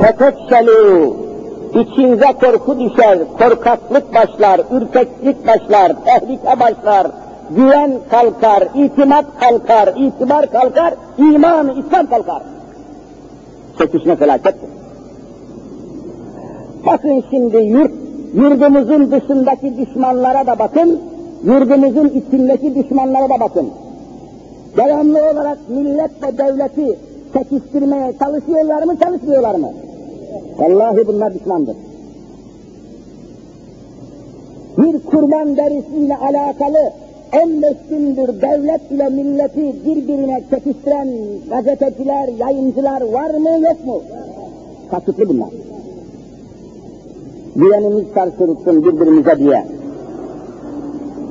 Fetefşelû, 0.00 1.12
içinize 1.74 2.32
korku 2.40 2.80
düşer, 2.80 3.18
korkaklık 3.38 4.14
başlar, 4.14 4.60
ürkeklik 4.70 5.46
başlar, 5.46 5.92
tehlike 6.04 6.60
başlar, 6.60 7.06
güven 7.50 7.92
kalkar, 8.10 8.68
itimat 8.74 9.24
kalkar, 9.40 9.94
itibar 9.96 10.50
kalkar, 10.50 10.94
iman, 11.18 11.76
İslam 11.80 12.06
kalkar. 12.06 12.42
Çekişme 13.78 14.16
felakettir. 14.16 14.70
Bakın 16.86 17.24
şimdi 17.30 17.56
yurt, 17.56 17.92
yurdumuzun 18.34 19.10
dışındaki 19.10 19.76
düşmanlara 19.76 20.46
da 20.46 20.58
bakın, 20.58 21.00
yurdumuzun 21.44 22.08
içindeki 22.08 22.74
düşmanlara 22.74 23.28
da 23.28 23.40
bakın. 23.40 23.70
Devamlı 24.76 25.30
olarak 25.30 25.58
millet 25.68 26.22
ve 26.22 26.38
devleti 26.38 26.98
çekiştirmeye 27.32 28.12
çalışıyorlar 28.18 28.82
mı, 28.82 28.98
çalışmıyorlar 28.98 29.54
mı? 29.54 29.72
Vallahi 30.58 31.06
bunlar 31.06 31.34
düşmandır. 31.34 31.76
Bir 34.78 35.04
kurban 35.04 35.56
derisiyle 35.56 36.16
alakalı 36.16 36.92
15 37.32 37.76
gündür 37.90 38.40
devlet 38.42 38.90
ile 38.90 39.08
milleti 39.08 39.74
birbirine 39.84 40.42
çekiştiren 40.50 41.08
gazeteciler, 41.50 42.28
yayıncılar 42.28 43.00
var 43.00 43.30
mı 43.30 43.50
yok 43.60 43.86
mu? 43.86 44.02
Kasıtlı 44.90 45.28
bunlar. 45.28 45.48
Güvenimiz 47.56 48.04
sarsılsın 48.14 48.84
birbirimize 48.84 49.38
diye. 49.38 49.64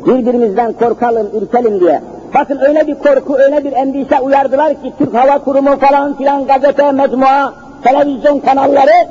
Birbirimizden 0.06 0.74
korkalım, 0.74 1.28
ürkelim 1.34 1.80
diye. 1.80 2.02
Bakın 2.36 2.60
öyle 2.68 2.88
bir 2.88 2.96
korku, 2.96 3.38
öyle 3.38 3.64
bir 3.64 3.74
endişe 3.74 4.20
uyardılar 4.20 4.74
ki 4.74 4.94
Türk 4.98 5.14
Hava 5.14 5.44
Kurumu 5.44 5.80
falan 5.80 6.18
filan 6.18 6.48
gazete, 6.48 6.92
mecmua, 6.92 7.54
televizyon 7.84 8.40
kanalları 8.40 9.08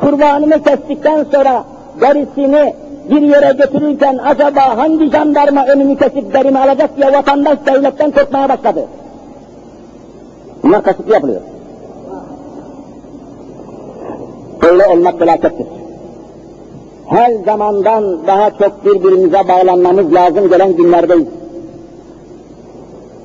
kurbanını 0.00 0.62
kestikten 0.62 1.24
sonra 1.32 1.64
derisini 2.00 2.74
bir 3.10 3.22
yere 3.22 3.52
götürürken 3.52 4.18
acaba 4.24 4.76
hangi 4.76 5.10
jandarma 5.10 5.66
önümü 5.66 5.96
kesip 5.96 6.34
derimi 6.34 6.58
alacak 6.58 6.96
diye 6.96 7.12
vatandaş 7.12 7.58
devletten 7.66 8.10
korkmaya 8.10 8.48
başladı. 8.48 8.84
Bunlar 10.62 10.82
kasıtlı 10.82 11.12
yapılıyor. 11.12 11.40
Böyle 14.62 14.86
olmak 14.86 15.18
felakettir. 15.18 15.66
Her 17.06 17.32
zamandan 17.44 18.26
daha 18.26 18.50
çok 18.50 18.84
birbirimize 18.84 19.48
bağlanmamız 19.48 20.14
lazım 20.14 20.48
gelen 20.48 20.76
günlerdeyiz. 20.76 21.28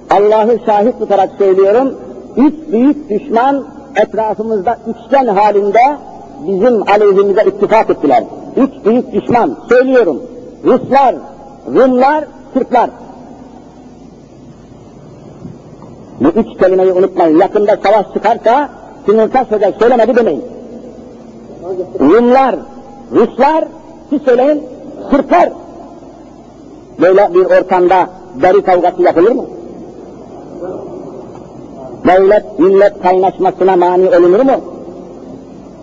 Allah'ı 0.09 0.59
şahit 0.65 0.99
tutarak 0.99 1.29
söylüyorum, 1.37 1.95
üç 2.37 2.53
büyük 2.71 3.09
düşman 3.09 3.65
etrafımızda 3.95 4.77
üçgen 4.87 5.27
halinde 5.27 5.81
bizim 6.47 6.89
aleyhimize 6.89 7.43
ittifak 7.43 7.89
ettiler. 7.89 8.23
Üç 8.57 8.85
büyük 8.85 9.11
düşman, 9.13 9.57
söylüyorum, 9.69 10.21
Ruslar, 10.63 11.15
Rumlar, 11.75 12.25
Türkler. 12.53 12.89
Bu 16.19 16.27
üç 16.27 16.59
kelimeyi 16.59 16.93
unutmayın. 16.93 17.39
Yakında 17.39 17.77
savaş 17.83 18.13
çıkarsa, 18.13 18.69
Sinirtaş 19.05 19.51
Hoca 19.51 19.71
söylemedi 19.79 20.15
demeyin. 20.15 20.43
Rumlar, 21.99 22.55
Ruslar, 23.11 23.65
siz 24.09 24.21
söyleyin, 24.21 24.63
Türkler. 25.11 25.49
Böyle 27.01 27.33
bir 27.33 27.45
ortamda 27.45 28.09
deri 28.41 28.61
kavgası 28.61 29.01
yapılır 29.01 29.31
mı? 29.31 29.43
devlet 32.07 32.59
millet 32.59 33.01
kaynaşmasına 33.01 33.75
mani 33.75 34.09
olunur 34.09 34.39
mu? 34.39 34.74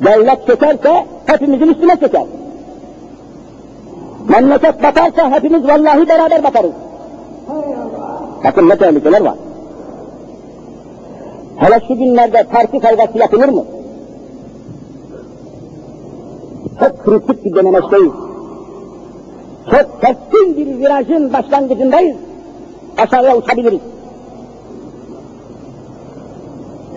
Devlet 0.05 0.47
çökerse 0.47 1.07
hepimizin 1.27 1.69
üstüne 1.69 1.97
çöker. 1.97 2.27
Memleket 4.29 4.83
batarsa 4.83 5.31
hepimiz 5.31 5.69
vallahi 5.69 6.09
beraber 6.09 6.45
batarız. 6.45 6.73
Bakın 8.45 8.69
ne 8.69 8.77
tehlikeler 8.77 9.21
var. 9.21 9.35
Hele 11.57 11.81
şu 11.89 11.95
günlerde 11.95 12.45
parti 12.53 12.81
kavgası 12.81 13.19
yapılır 13.19 13.49
mı? 13.49 13.65
Çok 16.81 17.05
kritik 17.05 17.45
bir 17.45 17.55
dönemeçteyiz. 17.55 18.13
Çok 19.71 20.01
keskin 20.03 20.57
bir 20.57 20.79
virajın 20.79 21.33
başlangıcındayız. 21.33 22.17
Aşağıya 22.99 23.37
uçabiliriz. 23.37 23.81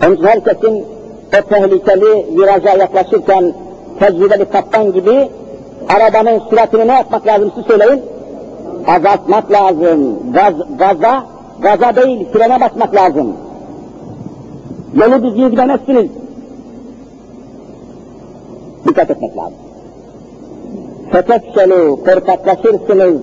Onun 0.04 0.14
için 0.14 0.24
herkesin 0.24 0.95
o 1.28 1.48
tehlikeli 1.48 2.26
viraja 2.38 2.70
yaklaşırken 2.70 3.52
tecrübeli 3.98 4.44
kaptan 4.44 4.92
gibi 4.92 5.28
arabanın 5.88 6.40
süratini 6.50 6.88
ne 6.88 6.92
yapmak 6.92 7.26
lazım 7.26 7.52
siz 7.54 7.66
söyleyin? 7.66 8.02
Azaltmak 8.86 9.52
lazım. 9.52 10.18
Gaz, 10.32 10.54
gaza, 10.78 11.24
gaza 11.62 11.96
değil 11.96 12.26
frene 12.32 12.60
basmak 12.60 12.94
lazım. 12.94 13.36
Yolu 14.94 15.22
düzgün 15.22 15.50
gidemezsiniz. 15.50 16.10
Dikkat 18.88 19.10
etmek 19.10 19.36
lazım. 19.36 19.58
Fetefşelu, 21.12 21.96
korkaklaşırsınız, 22.04 23.20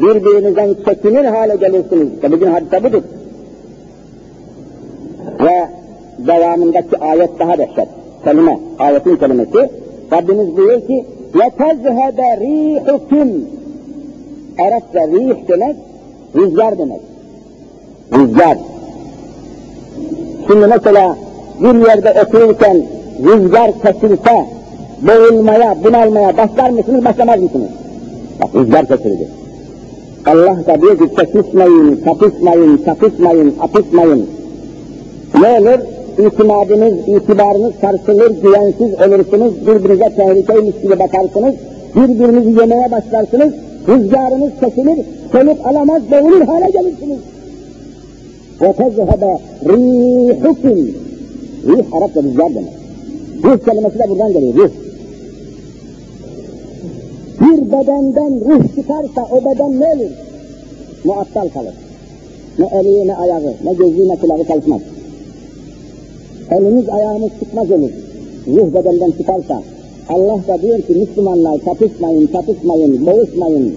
birbirinizden 0.00 0.74
çekinir 0.84 1.24
hale 1.24 1.56
gelirsiniz. 1.56 2.08
İşte 2.14 2.32
bugün 2.32 2.52
hadise 2.52 2.84
budur. 2.84 3.02
Ve 5.40 5.81
devamındaki 6.21 6.97
ayet 6.97 7.39
daha 7.39 7.57
dehşet. 7.57 7.87
Kelime, 8.23 8.59
ayetin 8.79 9.15
kelimesi. 9.15 9.69
Rabbimiz 10.13 10.57
buyuruyor 10.57 10.87
ki, 10.87 11.05
يَتَزْهَدَ 11.33 12.19
رِيحُكُمْ 12.43 13.29
Arapça 14.59 15.07
rih 15.07 15.47
demek, 15.47 15.75
rüzgar 16.35 16.77
demek. 16.77 17.01
Rüzgar. 18.13 18.57
Şimdi 20.47 20.67
mesela 20.67 21.15
bir 21.59 21.87
yerde 21.87 22.21
otururken 22.21 22.83
rüzgar 23.23 23.71
kesilse, 23.81 24.45
boğulmaya, 25.01 25.75
bunalmaya 25.83 26.37
başlar 26.37 26.69
mısınız, 26.69 27.05
başlamaz 27.05 27.41
mısınız? 27.41 27.69
Bak 28.41 28.49
rüzgar 28.55 28.87
kesildi. 28.87 29.27
Allah 30.25 30.57
da 30.67 30.81
diyor 30.81 30.97
ki 30.97 31.15
çekişmeyin, 31.15 32.01
kapışmayın, 32.05 32.81
çakışmayın, 32.85 33.55
apışmayın. 33.61 34.29
Ne 35.41 35.59
olur? 35.59 35.79
İtimadınız, 36.27 36.93
itibarınız 37.07 37.73
sarsılır, 37.81 38.41
güvensiz 38.41 38.93
olursunuz, 39.07 39.67
birbirinize 39.67 40.15
tehlikeymiş 40.15 40.81
gibi 40.81 40.99
bakarsınız, 40.99 41.55
birbirinizi 41.95 42.59
yemeye 42.59 42.91
başlarsınız, 42.91 43.53
rüzgarınız 43.87 44.51
kesilir, 44.59 45.05
soluk 45.31 45.67
alamaz, 45.67 46.01
boğulur 46.11 46.41
hale 46.41 46.69
gelirsiniz. 46.71 47.19
وَتَزْهَبَ 48.59 49.39
رِيحُكُمْ 49.65 50.77
Rih 51.67 51.95
Arapça 51.95 52.23
rüzgar 52.23 52.49
demek. 52.55 52.73
Ruh 53.43 53.65
kelimesi 53.65 53.99
de 53.99 54.09
buradan 54.09 54.33
geliyor, 54.33 54.53
ruh. 54.53 54.69
Bir 57.41 57.71
bedenden 57.71 58.39
ruh 58.49 58.75
çıkarsa 58.75 59.27
o 59.31 59.45
beden 59.45 59.79
ne 59.79 59.85
olur? 59.85 60.11
Muattal 61.03 61.49
kalır. 61.49 61.73
Ne 62.59 62.65
eli, 62.79 63.07
ne 63.07 63.15
ayağı, 63.15 63.53
ne 63.63 63.73
gözü, 63.73 64.09
ne 64.09 64.15
kulağı 64.15 64.43
çalışmaz. 64.43 64.81
Elimiz, 66.52 66.88
ayağımız 66.88 67.30
çıkmaz 67.40 67.70
olur. 67.70 67.90
Ruh 68.46 68.74
bedenden 68.74 69.10
çıkarsa. 69.10 69.62
Allah 70.08 70.40
da 70.48 70.62
diyor 70.62 70.80
ki 70.82 70.92
Müslümanlar 70.92 71.60
çatışmayın, 71.64 72.26
çatışmayın, 72.26 73.06
boğuşmayın. 73.06 73.74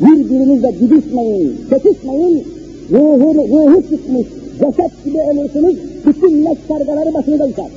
Birbirinizle 0.00 0.74
didişmeyin, 0.80 1.56
çatışmayın. 1.70 2.42
Ruhu, 2.90 3.34
ruhu 3.34 3.82
çıkmış, 3.82 4.26
ceset 4.58 5.04
gibi 5.04 5.18
ölürsünüz, 5.18 5.76
bütün 6.06 6.44
leş 6.44 6.58
kargaları 6.68 7.14
başınıza 7.14 7.46
uçar. 7.46 7.70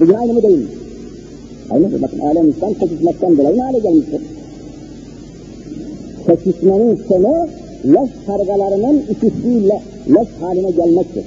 Bugün 0.00 0.14
aynı 0.14 0.32
mı 0.32 0.42
değil? 0.42 0.66
Aynı 1.70 1.88
mı? 1.88 2.02
Bakın 2.02 2.18
alem 2.18 2.50
İslam 2.50 2.74
çekişmekten 2.74 3.38
dolayı 3.38 3.56
ne 3.56 3.62
hale 3.62 3.78
gelmiştir? 3.78 4.22
Çekişmenin 6.26 6.96
sonu 7.08 7.46
leş 7.84 8.10
kargalarının 8.26 9.04
ikisiyle 9.10 9.80
leş 10.08 10.28
haline 10.40 10.70
gelmektir. 10.70 11.24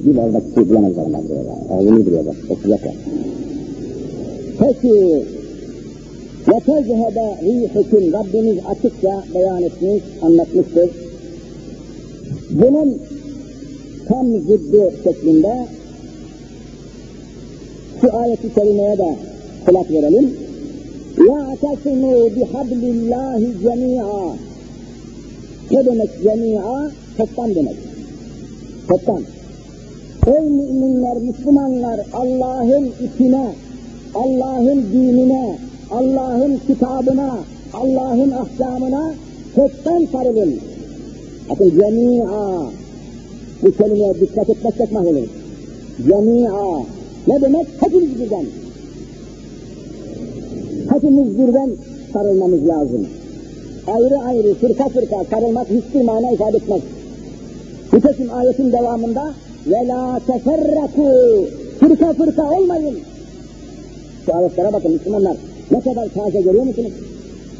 Bir 0.00 0.16
bardak 0.16 0.42
su 0.54 0.68
bulamazlar 0.68 1.04
ama 1.04 1.18
buraya. 1.28 1.78
Ağzını 1.78 2.06
duruyor 2.06 2.26
bak, 2.26 2.36
okuyacaklar. 2.50 2.94
Peki, 4.58 5.22
وَتَزْهَدَ 6.46 7.18
رِيحُكُمْ 7.42 8.12
Rabbimiz 8.12 8.58
açıkça 8.66 9.24
beyan 9.34 9.62
etmiş, 9.62 10.02
anlatmıştır. 10.22 10.90
Bunun 12.50 12.98
tam 14.08 14.26
zıddı 14.40 14.92
şeklinde 15.04 15.66
şu 18.00 18.16
ayeti 18.16 18.54
kerimeye 18.54 18.98
de 18.98 19.16
kulak 19.66 19.90
verelim. 19.90 20.46
يَعْتَسِمُوا 21.30 22.22
بِحَبْلِ 22.36 22.82
اللّٰهِ 22.94 23.42
جَمِيعًا 23.64 24.36
Ne 25.70 25.86
demek 25.86 26.10
cemi'a? 26.22 26.90
Toptan 27.18 27.54
demek. 27.54 27.76
Toptan. 28.88 29.22
Ey 30.27 30.45
müminler, 30.49 31.17
Müslümanlar 31.17 31.99
Allah'ın 32.13 32.85
ipine, 32.85 33.55
Allah'ın 34.15 34.85
dinine, 34.93 35.57
Allah'ın 35.91 36.59
kitabına, 36.67 37.37
Allah'ın 37.73 38.31
ahkamına 38.31 39.13
toptan 39.55 40.07
sarılın. 40.11 40.59
Bakın 41.49 41.69
cemi'a. 41.69 42.71
Bu 43.63 43.71
kelimeye 43.71 44.13
dikkat 44.13 44.49
etmezsek 44.49 44.91
mahvolur. 44.91 45.27
Cemi'a. 46.07 46.83
Ne 47.27 47.41
demek? 47.41 47.67
Hepimiz 47.79 48.19
birden. 48.19 48.45
Hepimiz 50.89 51.39
birden 51.39 51.69
sarılmamız 52.13 52.67
lazım. 52.67 53.07
Ayrı 53.87 54.17
ayrı, 54.17 54.53
fırka 54.53 54.89
fırka 54.89 55.23
sarılmak 55.29 55.67
hiçbir 55.67 56.01
mana 56.01 56.31
ifade 56.31 56.57
etmez. 56.57 56.81
Nitekim 57.93 58.33
ayetin 58.33 58.71
devamında 58.71 59.33
ve 59.67 59.87
la 59.87 60.19
teferraku. 60.27 61.47
Fırka 61.79 62.13
fırka 62.13 62.51
olmayın. 62.51 62.99
Şu 64.25 64.35
ayetlere 64.35 64.73
bakın 64.73 64.91
Müslümanlar. 64.91 65.37
Ne 65.71 65.81
kadar 65.81 66.07
taze 66.09 66.41
görüyor 66.41 66.63
musunuz? 66.63 66.91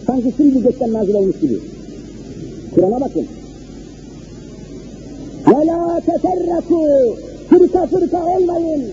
Sanki 0.08 0.34
şimdi 0.38 0.64
gökten 0.64 0.94
nazil 0.94 1.14
olmuş 1.14 1.40
gibi. 1.40 1.60
Kur'an'a 2.76 3.02
bakın. 3.02 3.28
Ve 5.48 5.66
la 5.68 6.02
teferraku. 6.06 6.88
Fırka 7.50 7.88
fırka 7.88 8.26
olmayın. 8.26 8.84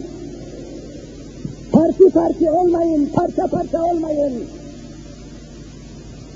Parti 1.73 2.11
parti 2.11 2.51
olmayın, 2.51 3.09
parça 3.15 3.47
parça 3.47 3.83
olmayın. 3.83 4.33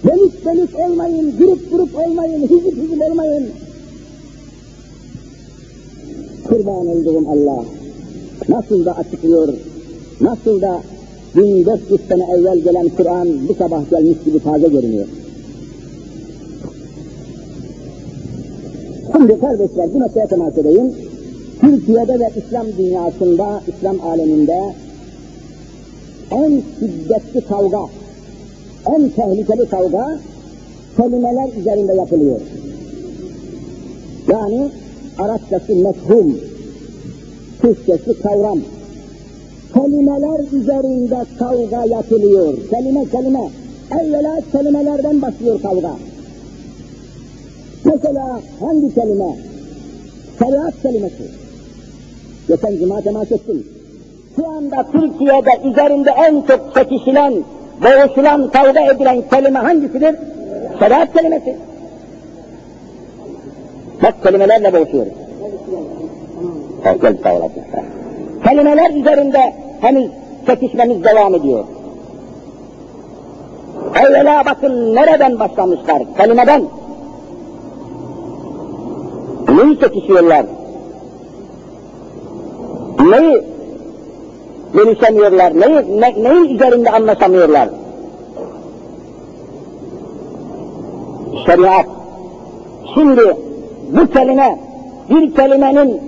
Bölük 0.05 0.47
bölük 0.47 0.79
olmayın, 0.79 1.39
grup 1.39 1.71
grup 1.71 1.99
olmayın, 1.99 2.43
hizip 2.43 2.77
hizip 2.77 3.03
olmayın. 3.03 3.51
Kurban 6.53 6.87
olduğum 6.87 7.31
Allah 7.31 7.65
nasıl 8.49 8.85
da 8.85 8.97
açıklıyor, 8.97 9.55
nasıl 10.21 10.61
da 10.61 10.81
1400 11.37 12.01
sene 12.09 12.25
evvel 12.35 12.59
gelen 12.59 12.89
Kur'an 12.89 13.49
bu 13.49 13.55
sabah 13.55 13.91
gelmiş 13.91 14.19
gibi 14.25 14.39
taze 14.41 14.69
görünüyor. 14.69 15.07
Şimdi 19.13 19.41
kardeşler 19.41 19.95
bu 19.95 20.01
noktaya 20.01 20.27
temas 20.27 20.59
edeyim. 20.59 20.93
Türkiye'de 21.61 22.21
ve 22.21 22.31
İslam 22.37 22.67
dünyasında, 22.79 23.63
İslam 23.69 24.01
aleminde 24.01 24.75
en 26.31 26.63
şiddetli 26.79 27.41
kavga, 27.49 27.81
en 28.87 29.09
tehlikeli 29.09 29.69
kavga 29.69 30.19
kelimeler 30.97 31.57
üzerinde 31.61 31.95
yapılıyor. 31.95 32.41
Yani 34.33 34.71
Arapçası 35.19 35.77
mefhum, 35.77 36.41
Türkçesi 37.63 38.23
kavram. 38.23 38.59
Kelimeler 39.75 40.53
üzerinde 40.53 41.25
kavga 41.39 41.85
yapılıyor. 41.85 42.55
Kelime 42.71 43.05
kelime. 43.05 43.49
Evvela 44.01 44.41
kelimelerden 44.53 45.23
başlıyor 45.23 45.63
kavga. 45.63 45.93
Mesela 47.85 48.41
hangi 48.61 48.95
kelime? 48.95 49.37
Şeriat 50.39 50.83
kelimesi. 50.83 51.31
Geçen 52.49 52.77
cuma 52.77 53.01
temas 53.01 53.33
ettim. 53.33 53.67
Şu 54.37 54.49
anda 54.49 54.87
Türkiye'de 54.93 55.69
üzerinde 55.71 56.11
en 56.11 56.43
çok 56.43 56.75
çekişilen, 56.75 57.35
boğuşulan, 57.83 58.51
kavga 58.51 58.93
edilen 58.93 59.23
kelime 59.31 59.59
hangisidir? 59.59 60.17
Şeriat 60.79 61.13
kelimesi. 61.13 61.57
Bak 64.03 64.23
kelimelerle 64.23 64.73
boğuşuyoruz. 64.73 65.13
Sağ 67.23 67.35
olasın. 67.35 67.63
Kelimeler 68.45 68.91
üzerinde 68.91 69.55
henüz 69.81 70.11
çekişmemiz 70.47 71.05
devam 71.05 71.35
ediyor. 71.35 71.65
Evvela 74.01 74.43
bakın 74.47 74.95
nereden 74.95 75.41
başlamışlar? 75.41 76.03
Kelimeden. 76.17 76.65
Neyi 79.49 79.81
çekişiyorlar? 79.81 80.47
Neyi 83.11 83.43
bölüşemiyorlar? 84.75 85.61
Neyi, 85.61 86.01
ne, 86.01 86.25
neyin 86.25 86.55
üzerinde 86.55 86.91
anlaşamıyorlar? 86.91 87.69
Şeriat. 91.47 91.87
Şimdi 92.95 93.37
bu 93.93 94.07
kelime, 94.07 94.59
bir 95.11 95.35
kelimenin 95.35 96.01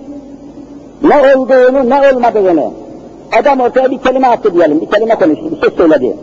ne 1.03 1.17
olduğunu, 1.17 1.91
ne 1.91 2.11
olmadığını, 2.11 2.71
adam 3.41 3.61
ortaya 3.61 3.91
bir 3.91 3.99
kelime 3.99 4.27
attı 4.27 4.55
diyelim, 4.55 4.81
bir 4.81 4.87
kelime 4.87 5.15
konuştu, 5.15 5.51
bir 5.51 5.61
söz 5.61 5.77
söyledi. 5.77 6.17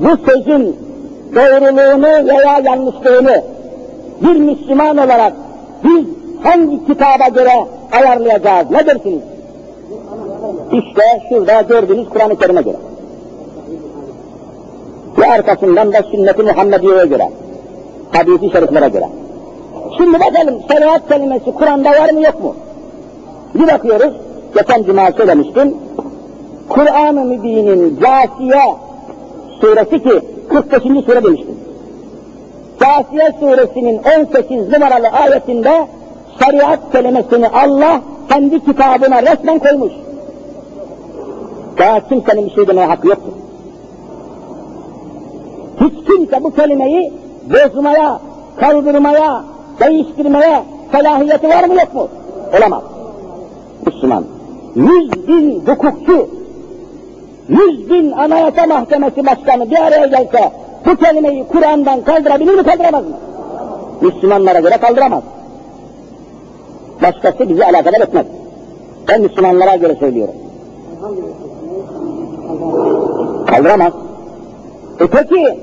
Bu 0.00 0.30
sözün 0.30 0.76
doğruluğunu 1.34 2.28
veya 2.28 2.60
yanlışlığını 2.64 3.42
bir 4.22 4.40
Müslüman 4.40 4.96
olarak 4.96 5.32
biz 5.84 6.06
hangi 6.42 6.86
kitaba 6.86 7.28
göre 7.34 7.66
ayarlayacağız? 7.92 8.70
Ne 8.70 8.86
dersiniz? 8.86 9.22
İşte 10.72 11.02
şurada 11.28 11.62
gördüğünüz 11.62 12.08
Kur'an-ı 12.08 12.38
Kerim'e 12.38 12.62
göre. 12.62 12.76
Ve 15.18 15.26
arkasından 15.26 15.92
da 15.92 16.02
sünnet-i 16.10 16.42
Muhammediye'ye 16.42 17.06
göre. 17.06 17.30
Hadis-i 18.12 18.50
şeriflere 18.50 18.88
göre. 18.88 19.08
Şimdi 19.96 20.20
bakalım 20.20 20.60
şeriat 20.72 21.08
kelimesi 21.08 21.44
Kur'an'da 21.44 21.90
var 21.90 22.10
mı 22.10 22.22
yok 22.22 22.44
mu? 22.44 22.54
Bir 23.54 23.66
bakıyoruz, 23.66 24.12
geçen 24.54 24.82
cuma 24.82 25.12
söylemiştim. 25.12 25.74
Kur'an-ı 26.68 27.24
Mübin'in 27.24 28.00
Câsiye 28.00 28.62
suresi 29.60 30.02
ki 30.02 30.20
45. 30.48 30.82
sure 30.82 31.24
demiştim. 31.24 31.56
Câsiye 32.80 33.32
suresinin 33.40 34.00
18 34.20 34.72
numaralı 34.72 35.08
ayetinde 35.08 35.86
şeriat 36.44 36.92
kelimesini 36.92 37.48
Allah 37.48 38.00
kendi 38.28 38.64
kitabına 38.64 39.22
resmen 39.22 39.58
koymuş. 39.58 39.92
Daha 41.78 42.08
kimsenin 42.08 42.46
bir 42.46 42.54
şey 42.54 42.68
demeye 42.68 42.86
hakkı 42.86 43.08
yoktur. 43.08 43.32
Hiç 45.80 46.06
kimse 46.06 46.44
bu 46.44 46.54
kelimeyi 46.54 47.12
bozmaya, 47.50 48.20
kaldırmaya, 48.60 49.44
değiştirmeye 49.80 50.62
selahiyeti 50.92 51.48
var 51.48 51.64
mı 51.64 51.74
yok 51.74 51.94
mu? 51.94 52.08
Olamaz. 52.58 52.82
Müslüman. 53.86 54.24
Yüz 54.74 55.28
bin 55.28 55.62
hukukçu, 55.66 56.28
yüz 57.48 57.90
bin 57.90 58.12
anayasa 58.12 58.66
mahkemesi 58.66 59.26
başkanı 59.26 59.70
bir 59.70 59.86
araya 59.86 60.06
gelse 60.06 60.52
bu 60.86 60.96
kelimeyi 60.96 61.44
Kur'an'dan 61.48 62.00
kaldırabilir 62.04 62.54
mi 62.54 62.62
kaldıramaz 62.62 63.04
mı? 63.04 63.16
Müslümanlara 64.00 64.60
göre 64.60 64.76
kaldıramaz. 64.76 65.22
Başkası 67.02 67.48
bizi 67.48 67.64
alakadar 67.64 68.00
etmez. 68.00 68.26
Ben 69.08 69.20
Müslümanlara 69.20 69.76
göre 69.76 69.94
söylüyorum. 70.00 70.34
Kaldıramaz. 73.46 73.92
E 75.00 75.06
peki, 75.06 75.58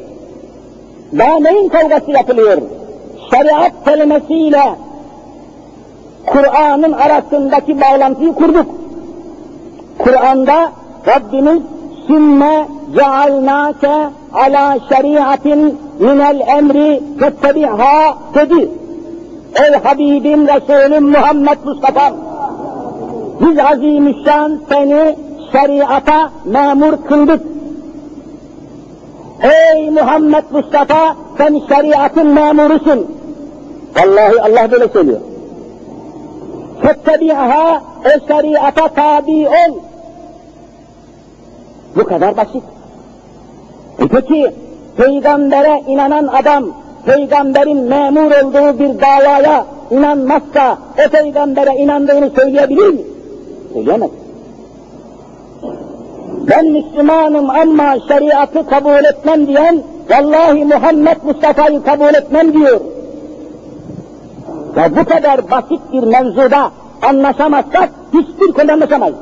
daha 1.17 1.39
neyin 1.39 1.69
kavgası 1.69 2.12
yapılıyor? 2.12 2.58
Şeriat 3.34 3.72
kelimesiyle 3.86 4.76
Kur'an'ın 6.26 6.91
arasındaki 6.91 7.82
bağlantıyı 7.82 8.34
kurduk. 8.34 8.65
Kur'an'da 10.00 10.72
Rabbimiz 11.08 11.62
sümme 12.08 12.67
cealnâke 12.96 14.10
ala 14.34 14.78
şeriatin 14.89 15.80
minel 16.00 16.39
emri 16.58 17.04
fettebi'ha 17.19 18.17
dedi. 18.36 18.69
Ey 19.56 19.80
Habibim 19.84 20.48
Resulüm 20.48 21.10
Muhammed 21.10 21.58
Mustafa 21.65 22.13
biz 23.41 23.60
azimüşşan 23.60 24.60
seni 24.69 25.15
şeriata 25.52 26.30
memur 26.46 26.93
kıldık. 27.08 27.41
Ey 29.41 29.89
Muhammed 29.89 30.43
Mustafa 30.52 31.15
sen 31.38 31.62
şeriatın 31.69 32.28
memurusun. 32.28 33.23
Vallahi 33.98 34.42
Allah 34.42 34.72
böyle 34.72 34.88
söylüyor. 34.88 35.20
Fettebi'ha 36.82 37.82
o 38.06 38.28
şeriata 38.28 38.88
tabi 38.88 39.48
ol. 39.48 39.74
Bu 41.96 42.04
kadar 42.04 42.38
basit. 42.38 42.64
E 44.00 44.08
peki 44.08 44.52
peygambere 44.98 45.84
inanan 45.88 46.28
adam 46.28 46.66
peygamberin 47.06 47.78
memur 47.78 48.32
olduğu 48.32 48.80
bir 48.80 49.02
davaya 49.02 49.66
inanmazsa 49.92 50.78
o 51.06 51.10
peygambere 51.10 51.76
inandığını 51.76 52.30
söyleyebilir 52.36 52.88
mi? 52.88 53.02
Söyleyemez. 53.74 54.10
Ben 56.50 56.66
Müslümanım 56.66 57.50
ama 57.50 57.96
şeriatı 58.08 58.68
kabul 58.68 59.06
etmem 59.06 59.48
diyen, 59.48 59.82
vallahi 60.10 60.66
Muhammed 60.66 61.18
Mustafa'yı 61.24 61.84
kabul 61.84 62.14
etmem 62.14 62.54
diyor. 62.54 62.82
Ve 64.76 64.96
bu 64.98 65.06
kadar 65.06 65.52
basit 65.52 65.82
bir 65.94 66.04
mevzuda 66.04 66.72
anlaşamazsak 67.02 67.90
hiçbir 68.14 68.54
konuda 68.54 68.74
anlaşamayız. 68.74 69.16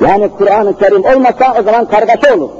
Yani 0.00 0.28
Kur'an-ı 0.38 0.78
Kerim 0.78 1.04
olmasa 1.04 1.54
o 1.60 1.62
zaman 1.62 1.84
kargaşa 1.84 2.34
olur. 2.34 2.50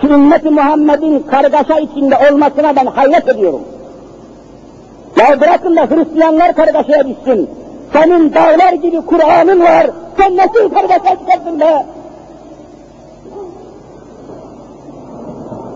Şu 0.00 0.06
ümmet-i 0.06 0.50
Muhammed'in 0.50 1.18
kargaşa 1.18 1.78
içinde 1.78 2.16
olmasına 2.30 2.76
ben 2.76 2.86
hayret 2.86 3.28
ediyorum. 3.28 3.60
Ya 5.16 5.40
bırakın 5.40 5.76
da 5.76 5.86
Hristiyanlar 5.86 6.54
kargaşaya 6.54 7.04
düşsün. 7.08 7.50
Senin 7.92 8.34
dağlar 8.34 8.72
gibi 8.72 9.00
Kur'an'ın 9.00 9.60
var. 9.60 9.90
Sen 10.16 10.36
nasıl 10.36 10.74
kargaşa 10.74 11.16
çıkarsın 11.18 11.60
be? 11.60 11.86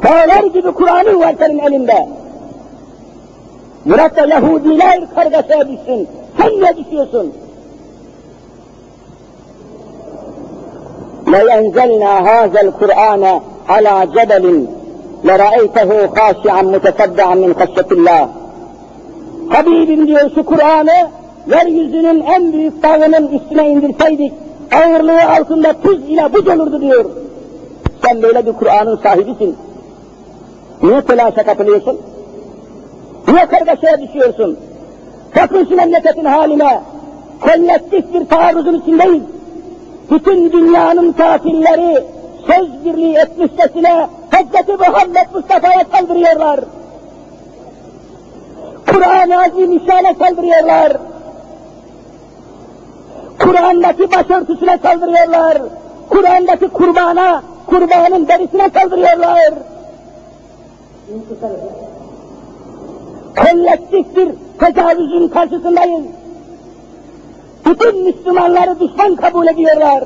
Dağlar 0.02 0.44
gibi 0.44 0.72
Kur'an'ın 0.72 1.20
var 1.20 1.34
senin 1.38 1.58
elinde. 1.58 2.19
Bırak 3.85 4.17
da 4.17 4.25
Yahudiler 4.25 5.15
kargaşaya 5.15 5.67
düşsün. 5.67 6.07
Sen 6.37 6.61
ne 6.61 6.77
düşüyorsun? 6.77 7.33
لَيَنْزَلْنَا 11.33 12.13
هَذَا 12.29 12.59
الْقُرْآنَ 12.67 13.23
عَلَى 13.73 13.95
جَبَلٍ 14.15 14.45
لَرَأَيْتَهُ 15.27 15.89
خَاشِعًا 16.15 16.61
مُتَصَدَّعًا 16.73 17.35
مِنْ 17.43 17.51
خَشَّةِ 17.59 17.89
اللّٰهِ 17.95 18.27
Habibim 19.49 20.07
diyor 20.07 20.31
şu 20.35 20.45
Kur'an'ı 20.45 21.09
yeryüzünün 21.47 22.21
en 22.21 22.53
büyük 22.53 22.83
dağının 22.83 23.27
üstüne 23.27 23.69
indirseydik, 23.69 24.33
ağırlığı 24.73 25.21
altında 25.37 25.73
tuz 25.83 26.09
ile 26.09 26.33
buz 26.33 26.47
olurdu 26.47 26.81
diyor. 26.81 27.05
Sen 28.05 28.21
böyle 28.21 28.45
bir 28.45 28.53
Kur'an'ın 28.53 28.97
sahibisin. 28.97 29.55
Niye 30.83 31.01
telaşa 31.01 31.43
kapılıyorsun? 31.43 31.99
Niye 33.28 33.46
kargaşaya 33.46 34.00
düşüyorsun? 34.00 34.58
Bakın 35.36 35.66
şu 35.68 35.76
memleketin 35.76 36.24
haline. 36.24 36.80
Kolektif 37.40 38.14
bir 38.14 38.26
taarruzun 38.26 38.80
içindeyiz. 38.80 39.22
Bütün 40.10 40.52
dünyanın 40.52 41.12
kafirleri 41.12 42.04
söz 42.46 42.84
birliği 42.84 43.16
etmişçesine 43.16 44.06
Hz. 44.30 44.68
Muhammed 44.68 45.26
Mustafa'ya 45.34 45.84
saldırıyorlar. 45.92 46.60
Kur'an-ı 48.92 49.42
Azimüşşan'a 49.42 50.14
saldırıyorlar. 50.14 50.92
Kur'an'daki 53.38 54.10
başörtüsüne 54.12 54.78
saldırıyorlar. 54.78 55.58
Kur'an'daki 56.10 56.68
kurbana, 56.68 57.42
kurbanın 57.66 58.28
derisine 58.28 58.70
saldırıyorlar. 58.74 59.54
Kolektif 63.42 64.16
bir 64.16 64.28
tecavüzün 64.58 65.28
karşısındayız. 65.28 66.04
Bütün 67.66 68.04
Müslümanları 68.04 68.80
düşman 68.80 69.16
kabul 69.16 69.46
ediyorlar. 69.46 70.04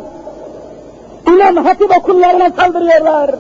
İmam 1.29 1.65
Hatip 1.65 1.99
okullarına 1.99 2.51
saldırıyorlar. 2.51 3.31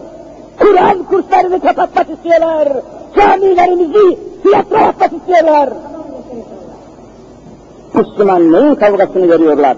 Kur'an 0.58 1.02
kurslarını 1.02 1.60
kapatmak 1.60 2.10
istiyorlar. 2.10 2.68
Camilerimizi 3.16 4.18
tiyatro 4.42 4.76
yapmak 4.76 5.12
istiyorlar. 5.12 5.68
Müslüman 7.94 8.52
neyin 8.52 8.74
kavgasını 8.74 9.28
veriyorlar? 9.28 9.76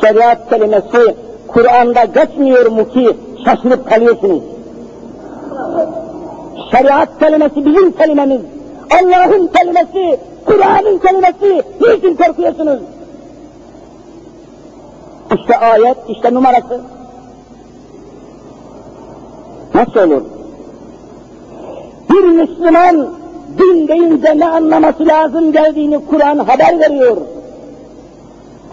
Şeriat 0.00 0.50
kelimesi 0.50 1.16
Kur'an'da 1.48 2.04
geçmiyor 2.04 2.66
mu 2.66 2.88
ki 2.88 3.16
şaşırıp 3.44 3.88
kalıyorsunuz? 3.88 4.42
Şeriat 6.70 7.18
kelimesi 7.18 7.66
bizim 7.66 7.92
kelimemiz. 7.92 8.40
Allah'ın 8.90 9.46
kelimesi, 9.46 10.20
Kur'an'ın 10.46 10.98
kelimesi. 10.98 11.62
Niçin 11.80 12.16
korkuyorsunuz? 12.16 12.80
İşte 15.34 15.58
ayet, 15.58 15.96
işte 16.08 16.34
numarası. 16.34 16.80
Nasıl 19.74 20.00
olur? 20.00 20.22
Bir 22.10 22.24
Müslüman 22.24 23.08
din 23.58 23.88
deyince 23.88 24.38
ne 24.38 24.48
anlaması 24.48 25.06
lazım 25.06 25.52
geldiğini 25.52 26.06
Kur'an 26.10 26.38
haber 26.38 26.80
veriyor. 26.80 27.16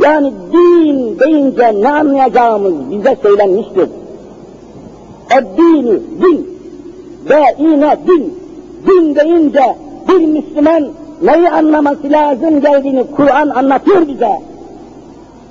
Yani 0.03 0.33
din 0.51 1.19
deyince 1.19 1.81
ne 1.81 1.91
anlayacağımız 1.91 2.73
bize 2.91 3.17
söylenmiştir. 3.23 3.89
Eddini, 5.37 5.99
din. 6.21 6.52
Ve 7.29 7.55
yine 7.59 7.97
din. 8.07 8.39
Din 8.87 9.15
deyince 9.15 9.75
bir 10.09 10.25
Müslüman 10.25 10.89
neyi 11.21 11.49
anlaması 11.49 12.11
lazım 12.11 12.61
geldiğini 12.61 13.03
Kur'an 13.15 13.49
anlatıyor 13.49 14.07
bize. 14.07 14.31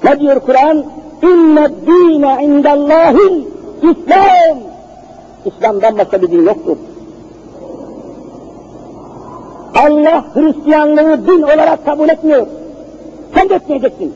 Ne 0.04 0.20
diyor 0.20 0.40
Kur'an? 0.40 0.84
İnne 1.22 1.68
dine 1.86 2.44
indallahil 2.44 3.44
İslam. 3.76 4.58
İslam'dan 5.44 5.98
başka 5.98 6.22
bir 6.22 6.30
din 6.30 6.46
yoktur. 6.46 6.76
Allah 9.74 10.24
Hristiyanlığı 10.34 11.26
din 11.26 11.42
olarak 11.42 11.84
kabul 11.86 12.08
etmiyor. 12.08 12.46
Sen 13.34 13.48
de 13.48 13.54
etmeyeceksin. 13.54 14.14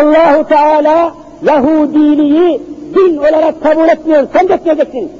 Allahu 0.00 0.48
Teala 0.48 1.12
Yahudiliği 1.42 2.60
din 2.94 3.16
olarak 3.16 3.62
kabul 3.62 3.88
etmiyor. 3.88 4.26
Sen 4.32 4.48
de 4.48 4.54
etmeyeceksin. 4.54 5.12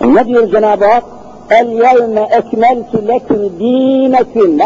Ne 0.00 0.26
diyor 0.26 0.50
Cenab-ı 0.50 0.84
Hak? 0.84 1.04
El 1.50 1.68
yevme 1.68 2.20
ekmeltu 2.20 3.08
leküm 3.08 3.58
dineküm 3.58 4.58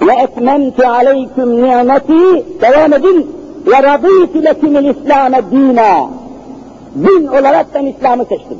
ve 0.00 0.12
etmemtu 0.22 0.86
aleyküm 0.86 1.62
nimeti 1.62 2.44
devam 2.60 2.92
edin 2.92 3.36
ve 3.66 3.82
radîtü 3.82 4.44
lekümül 4.44 4.84
İslam'e 4.84 5.42
dînâ 5.50 6.08
din 6.96 7.26
olarak 7.26 7.66
ben 7.74 7.86
İslam'ı 7.86 8.24
seçtim. 8.24 8.58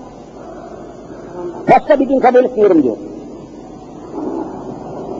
Başka 1.70 2.00
bir 2.00 2.09
din 2.09 2.20
kabul 2.20 2.44
etmiyorum 2.44 2.83
diyor. 2.83 2.96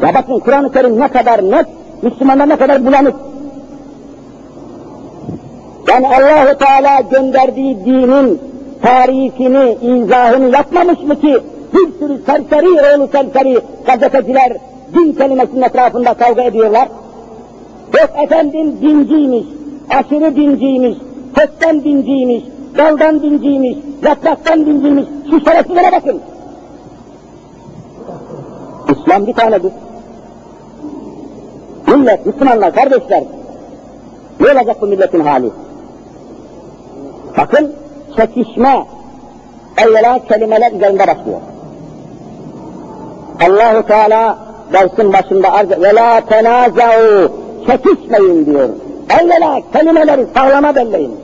Ya 0.03 0.15
bakın 0.15 0.39
Kur'an-ı 0.39 0.73
Kerim 0.73 1.01
ne 1.01 1.09
kadar 1.09 1.43
net, 1.43 1.67
Müslümanlar 2.03 2.49
ne 2.49 2.57
kadar 2.57 2.87
bulanık. 2.87 3.15
Yani 5.89 6.07
Allahu 6.09 6.59
Teala 6.59 7.01
gönderdiği 7.01 7.85
dinin 7.85 8.41
tarifini, 8.83 9.77
izahını 9.83 10.51
yapmamış 10.51 11.01
mı 11.01 11.21
ki 11.21 11.39
bir 11.75 11.99
sürü 11.99 12.23
serseri 12.27 12.69
oğlu 12.69 13.09
serseri 13.13 13.61
gazeteciler 13.87 14.53
din 14.95 15.13
kelimesinin 15.13 15.63
etrafında 15.63 16.15
kavga 16.15 16.43
ediyorlar. 16.43 16.89
Yok 18.01 18.11
efendim 18.25 18.77
dinciymiş, 18.83 19.45
aşırı 19.91 20.37
dinciymiş, 20.37 20.99
kökten 21.35 21.85
dinciymiş, 21.85 22.45
daldan 22.79 23.23
dinciymiş, 23.23 23.77
yapraktan 24.03 24.67
dinciymiş, 24.67 25.05
şu 25.31 25.45
şerefsizlere 25.45 25.93
bakın. 25.93 26.21
İslam 28.93 29.27
bir 29.27 29.33
tanedir. 29.33 29.73
Millet, 31.87 32.27
Müslümanlar, 32.27 32.75
kardeşler, 32.75 33.25
ne 34.41 34.47
olacak 34.53 34.77
bu 34.81 34.87
milletin 34.87 35.21
hali? 35.21 35.51
Bakın, 37.39 37.73
çekişme, 38.17 38.87
evvela 39.79 40.19
kelimeler 40.29 40.73
üzerinde 40.73 41.07
başlıyor. 41.07 41.41
Allahu 43.47 43.87
Teala 43.87 44.39
dersin 44.73 45.13
başında 45.13 45.53
arz 45.53 45.71
ve 45.71 45.95
la 45.95 46.21
tenaza'u 46.21 47.33
çekişmeyin 47.67 48.47
diyor. 48.47 48.69
Evvela 49.21 49.61
kelimeleri 49.73 50.27
sağlama 50.35 50.75
belleyin. 50.75 51.17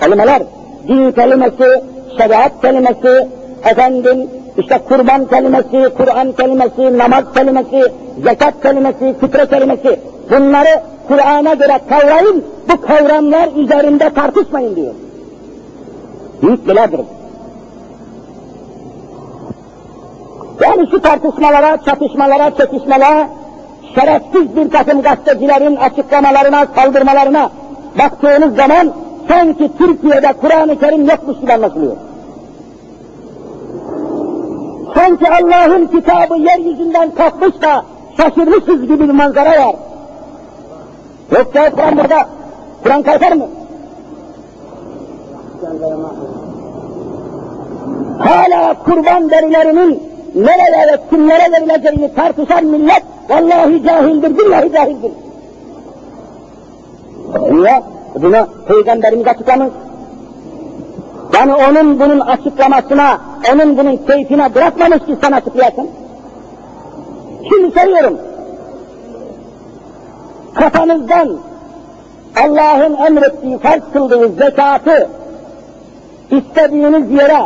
Kelimeler, 0.00 0.42
din 0.88 1.12
kelimesi, 1.12 1.82
şeriat 2.18 2.52
kelimesi, 2.62 3.28
efendim 3.64 4.30
işte 4.58 4.80
kurban 4.88 5.26
kelimesi, 5.26 5.94
Kur'an 5.96 6.32
kelimesi, 6.32 6.98
namaz 6.98 7.24
kelimesi, 7.34 7.92
zekat 8.24 8.62
kelimesi, 8.62 9.14
fitre 9.20 9.46
kelimesi 9.46 10.00
bunları 10.30 10.82
Kur'an'a 11.08 11.54
göre 11.54 11.80
kavrayın, 11.88 12.44
bu 12.68 12.80
kavramlar 12.80 13.48
üzerinde 13.56 14.10
tartışmayın 14.14 14.76
diyor. 14.76 14.94
Büyük 16.42 16.68
beladır. 16.68 17.00
Yani 20.60 20.88
şu 20.90 21.00
tartışmalara, 21.00 21.78
çatışmalara, 21.84 22.50
çekişmelere, 22.56 23.28
şerefsiz 23.94 24.56
bir 24.56 24.70
takım 24.70 25.02
gazetecilerin 25.02 25.76
açıklamalarına, 25.76 26.66
saldırmalarına 26.76 27.50
baktığınız 27.98 28.56
zaman 28.56 28.92
sanki 29.28 29.70
Türkiye'de 29.78 30.32
Kur'an-ı 30.40 30.78
Kerim 30.78 31.08
yokmuş 31.08 31.40
gibi 31.40 31.52
anlaşılıyor. 31.52 31.96
Sanki 34.94 35.30
Allah'ın 35.30 35.86
kitabı 35.86 36.36
yeryüzünden 36.36 37.10
kalkmış 37.10 37.62
da 37.62 37.84
şaşırmışız 38.16 38.82
gibi 38.82 39.00
bir 39.00 39.10
manzara 39.10 39.66
var. 39.66 39.76
Yoksa 41.30 41.70
Kur'an 41.70 41.96
burada, 41.96 42.28
Kur'an 42.82 43.02
kalkar 43.02 43.32
mı? 43.32 43.46
Hala 48.18 48.74
kurban 48.84 49.30
derilerinin 49.30 50.02
nerelere, 50.34 50.98
kimlere 51.10 51.52
verileceğini 51.52 52.14
tartışan 52.14 52.64
millet, 52.64 53.02
vallahi 53.28 53.82
cahildir, 53.84 54.38
billahi 54.38 54.72
cahildir. 54.72 55.12
Niye? 57.50 57.82
Bunu 58.14 58.46
Peygamberimiz 58.68 59.26
açıklamış. 59.26 59.72
Yani 61.34 61.54
onun 61.54 62.00
bunun 62.00 62.20
açıklamasına, 62.20 63.18
onun 63.54 63.78
bunun 63.78 63.96
keyfine 63.96 64.54
bırakmamış 64.54 64.98
ki 64.98 65.16
sen 65.22 65.32
açıklayasın. 65.32 65.88
Şimdi 67.48 67.80
soruyorum. 67.80 68.18
Kafanızdan 70.54 71.28
Allah'ın 72.44 72.94
emrettiği, 73.06 73.58
farz 73.58 73.82
kıldığı 73.92 74.28
zekatı 74.28 75.08
istediğiniz 76.30 77.10
yere, 77.10 77.42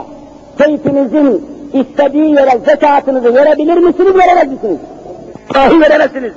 keyfinizin 0.59 1.51
istediği 1.73 2.35
yere 2.35 2.59
zekatınızı 2.59 3.35
verebilir 3.35 3.77
misiniz, 3.77 4.15
veremez 4.15 4.49
misiniz? 4.53 4.79
Dahi 5.55 5.81
veremezsiniz. 5.81 6.33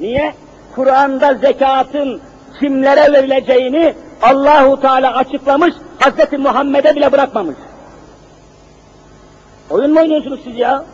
Niye? 0.00 0.32
Kur'an'da 0.74 1.34
zekatın 1.34 2.20
kimlere 2.60 3.12
verileceğini 3.12 3.94
Allahu 4.22 4.80
Teala 4.80 5.16
açıklamış, 5.16 5.74
Hz. 6.00 6.38
Muhammed'e 6.38 6.96
bile 6.96 7.12
bırakmamış. 7.12 7.56
Oyun 9.70 9.92
mu 9.92 10.00
oynuyorsunuz 10.00 10.40
siz 10.44 10.56
ya? 10.56 10.84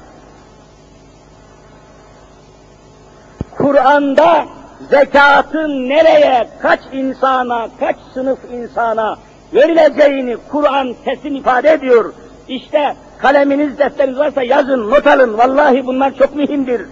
Kur'an'da 3.59 4.45
zekatın 4.91 5.89
nereye, 5.89 6.49
kaç 6.63 6.81
insana, 6.93 7.69
kaç 7.81 7.97
sınıf 8.15 8.39
insana 8.53 9.17
verileceğini 9.55 10.37
Kur'an 10.51 10.95
kesin 11.05 11.35
ifade 11.35 11.73
ediyor. 11.73 12.15
İşte 12.49 12.97
kaleminiz, 13.19 13.79
defteriniz 13.79 14.19
varsa 14.19 14.43
yazın, 14.43 14.91
not 14.91 15.07
alın. 15.07 15.39
Vallahi 15.39 15.87
bunlar 15.87 16.15
çok 16.15 16.37
mühimdir. 16.37 16.83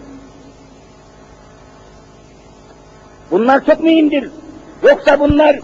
Bunlar 3.30 3.64
çok 3.64 3.80
mühimdir. 3.80 4.30
Yoksa 4.82 5.20
bunlar 5.20 5.56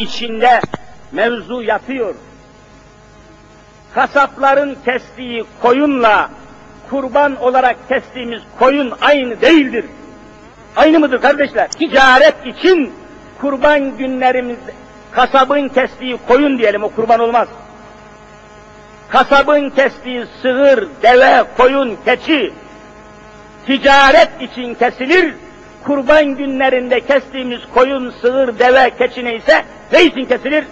içinde 0.00 0.60
mevzu 1.12 1.62
yatıyor. 1.62 2.14
Kasapların 3.94 4.78
kestiği 4.84 5.44
koyunla 5.62 6.30
kurban 6.90 7.36
olarak 7.36 7.88
kestiğimiz 7.88 8.42
koyun 8.58 8.92
aynı 9.00 9.40
değildir. 9.40 9.84
Aynı 10.76 11.00
mıdır 11.00 11.20
kardeşler? 11.20 11.70
Ticaret 11.70 12.46
için 12.46 12.92
kurban 13.40 13.96
günlerimizde 13.98 14.72
kasabın 15.12 15.68
kestiği 15.68 16.18
koyun 16.28 16.58
diyelim 16.58 16.82
o 16.82 16.88
kurban 16.88 17.20
olmaz. 17.20 17.48
Kasabın 19.08 19.70
kestiği 19.70 20.24
sığır, 20.42 20.88
deve, 21.02 21.44
koyun, 21.56 21.98
keçi 22.04 22.52
ticaret 23.66 24.42
için 24.42 24.74
kesilir. 24.74 25.34
Kurban 25.84 26.24
günlerinde 26.24 27.00
kestiğimiz 27.00 27.60
koyun, 27.74 28.14
sığır, 28.20 28.58
deve, 28.58 28.90
keçi 28.90 29.24
neyse 29.24 29.64
ne 29.92 30.04
için 30.04 30.24
kesilir? 30.24 30.64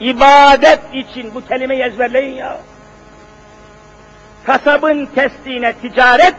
İbadet 0.00 0.80
için 0.94 1.34
bu 1.34 1.46
kelimeyi 1.46 1.82
ezberleyin 1.82 2.36
ya. 2.36 2.58
Kasabın 4.44 5.08
kestiğine 5.14 5.72
ticaret, 5.72 6.34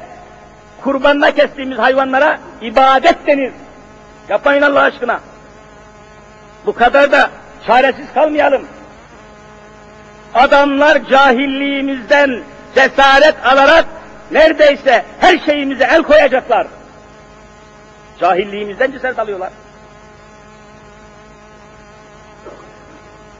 kurbanla 0.84 1.32
kestiğimiz 1.32 1.78
hayvanlara 1.78 2.40
ibadet 2.62 3.28
denir. 3.28 3.54
Yapmayın 4.30 4.62
Allah 4.62 4.82
aşkına. 4.82 5.20
Bu 6.66 6.74
kadar 6.74 7.12
da 7.12 7.30
çaresiz 7.68 8.14
kalmayalım. 8.14 8.62
Adamlar 10.34 11.06
cahilliğimizden 11.10 12.44
cesaret 12.76 13.46
alarak 13.46 13.86
neredeyse 14.32 15.06
her 15.20 15.38
şeyimize 15.38 15.84
el 15.84 16.04
koyacaklar. 16.04 16.68
Cahilliğimizden 18.20 18.92
cesaret 18.92 19.20
alıyorlar. 19.20 19.52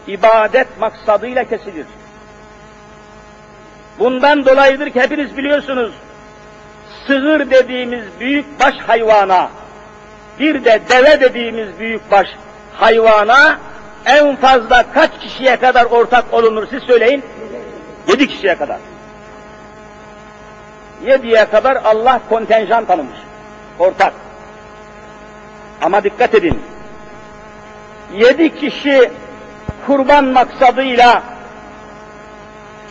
İbadet 0.08 0.80
maksadıyla 0.80 1.44
kesilir. 1.44 1.86
Bundan 4.00 4.46
dolayıdır 4.46 4.90
ki 4.90 5.02
hepiniz 5.02 5.38
biliyorsunuz, 5.38 5.92
sığır 7.10 7.52
dediğimiz 7.52 8.04
büyük 8.20 8.60
baş 8.60 8.76
hayvana, 8.88 9.50
bir 10.40 10.66
de 10.66 10.82
deve 10.90 11.22
dediğimiz 11.22 11.80
büyük 11.80 12.12
baş 12.12 12.28
hayvana 12.74 13.58
en 14.06 14.36
fazla 14.36 14.84
kaç 14.94 15.12
kişiye 15.20 15.56
kadar 15.56 15.86
ortak 15.86 16.34
olunur 16.34 16.68
siz 16.70 16.84
söyleyin? 16.84 17.24
Yedi 18.08 18.28
kişiye 18.28 18.56
kadar. 18.56 18.78
Yediye 21.06 21.46
kadar 21.46 21.76
Allah 21.76 22.22
kontenjan 22.30 22.86
tanımış. 22.86 23.18
Ortak. 23.80 24.14
Ama 25.82 26.04
dikkat 26.04 26.36
edin. 26.36 26.62
Yedi 28.14 28.56
kişi 28.56 29.12
kurban 29.86 30.26
maksadıyla 30.26 31.24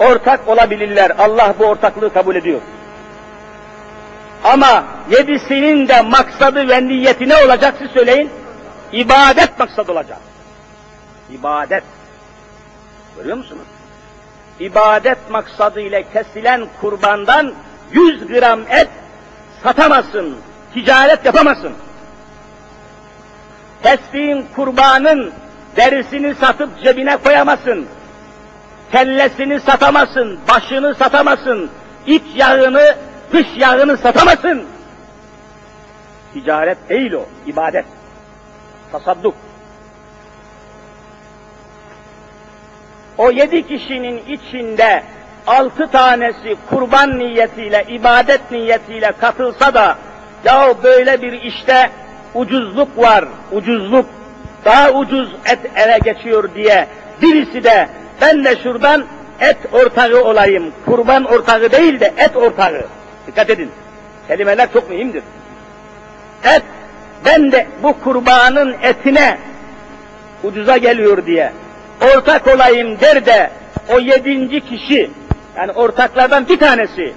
ortak 0.00 0.48
olabilirler. 0.48 1.12
Allah 1.18 1.54
bu 1.58 1.64
ortaklığı 1.64 2.12
kabul 2.12 2.36
ediyor. 2.36 2.60
Ama 4.44 4.84
yedisinin 5.10 5.88
de 5.88 6.02
maksadı 6.02 6.68
ve 6.68 6.88
niyeti 6.88 7.28
ne 7.28 7.36
olacak 7.36 7.74
siz 7.78 7.90
söyleyin? 7.90 8.30
İbadet 8.92 9.58
maksadı 9.58 9.92
olacak. 9.92 10.18
İbadet. 11.30 11.84
Görüyor 13.16 13.36
musunuz? 13.36 13.66
İbadet 14.60 15.30
maksadıyla 15.30 16.02
kesilen 16.12 16.66
kurbandan 16.80 17.54
100 17.92 18.26
gram 18.26 18.60
et 18.70 18.88
satamazsın, 19.62 20.36
ticaret 20.74 21.24
yapamazsın. 21.24 21.72
Kestiğin 23.82 24.46
kurbanın 24.56 25.32
derisini 25.76 26.34
satıp 26.34 26.82
cebine 26.82 27.16
koyamazsın. 27.16 27.86
Kellesini 28.92 29.60
satamazsın, 29.60 30.38
başını 30.48 30.94
satamazsın, 30.94 31.70
iç 32.06 32.22
yağını, 32.34 32.94
dış 33.32 33.46
yağını 33.56 33.96
satamazsın. 33.96 34.64
Ticaret 36.32 36.88
değil 36.88 37.12
o, 37.12 37.24
ibadet. 37.46 37.84
Tasadduk. 38.92 39.34
O 43.18 43.30
yedi 43.30 43.66
kişinin 43.68 44.22
içinde 44.28 45.02
altı 45.46 45.86
tanesi 45.86 46.56
kurban 46.70 47.18
niyetiyle, 47.18 47.84
ibadet 47.88 48.50
niyetiyle 48.50 49.12
katılsa 49.20 49.74
da, 49.74 49.98
ya 50.44 50.74
böyle 50.82 51.22
bir 51.22 51.32
işte 51.32 51.90
ucuzluk 52.34 52.98
var, 52.98 53.24
ucuzluk, 53.52 54.06
daha 54.64 54.90
ucuz 54.90 55.28
et 55.52 55.58
ele 55.76 55.98
geçiyor 55.98 56.54
diye 56.54 56.86
birisi 57.22 57.64
de 57.64 57.88
ben 58.20 58.44
de 58.44 58.56
şuradan 58.62 59.04
et 59.40 59.56
ortağı 59.72 60.24
olayım, 60.24 60.72
kurban 60.86 61.24
ortağı 61.24 61.72
değil 61.72 62.00
de 62.00 62.14
et 62.18 62.36
ortağı. 62.36 62.86
Dikkat 63.28 63.50
edin, 63.50 63.70
kelimeler 64.28 64.72
çok 64.72 64.90
mühimdir. 64.90 65.22
Et, 66.44 66.62
ben 67.24 67.52
de 67.52 67.66
bu 67.82 68.00
kurbanın 68.00 68.76
etine 68.82 69.38
ucuza 70.44 70.76
geliyor 70.76 71.26
diye 71.26 71.52
ortak 72.00 72.46
olayım 72.46 73.00
der 73.00 73.26
de 73.26 73.50
o 73.88 73.98
yedinci 73.98 74.60
kişi, 74.60 75.10
yani 75.56 75.72
ortaklardan 75.72 76.48
bir 76.48 76.58
tanesi, 76.58 77.14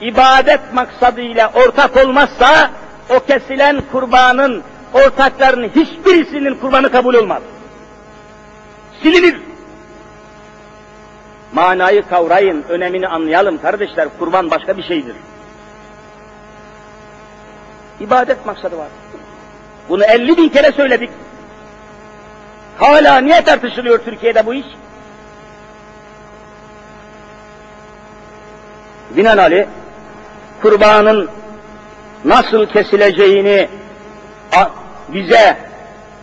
ibadet 0.00 0.60
maksadıyla 0.72 1.52
ortak 1.54 1.96
olmazsa, 1.96 2.70
o 3.10 3.20
kesilen 3.20 3.82
kurbanın 3.92 4.62
ortaklarının 4.92 5.68
hiçbirisinin 5.68 6.54
kurbanı 6.54 6.90
kabul 6.92 7.14
olmaz. 7.14 7.42
Silinir. 9.02 9.36
Manayı 11.52 12.08
kavrayın, 12.08 12.64
önemini 12.68 13.08
anlayalım 13.08 13.60
kardeşler, 13.62 14.08
kurban 14.18 14.50
başka 14.50 14.76
bir 14.76 14.82
şeydir. 14.82 15.14
İbadet 18.00 18.46
maksadı 18.46 18.78
var. 18.78 18.88
Bunu 19.88 20.04
elli 20.04 20.36
bin 20.36 20.48
kere 20.48 20.72
söyledik. 20.72 21.10
Hala 22.78 23.18
niye 23.18 23.44
tartışılıyor 23.44 23.98
Türkiye'de 23.98 24.46
bu 24.46 24.54
iş? 24.54 24.66
Binaenaleyh 29.10 29.66
kurbanın 30.62 31.30
nasıl 32.24 32.66
kesileceğini 32.66 33.68
bize 35.08 35.56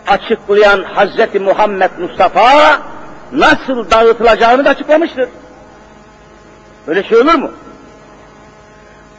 açıklayan 0.06 0.82
Hazreti 0.82 1.38
Muhammed 1.38 1.90
Mustafa 1.98 2.82
nasıl 3.32 3.90
dağıtılacağını 3.90 4.64
da 4.64 4.70
açıklamıştır. 4.70 5.28
Böyle 6.86 7.08
şey 7.08 7.18
olur 7.18 7.34
mu? 7.34 7.50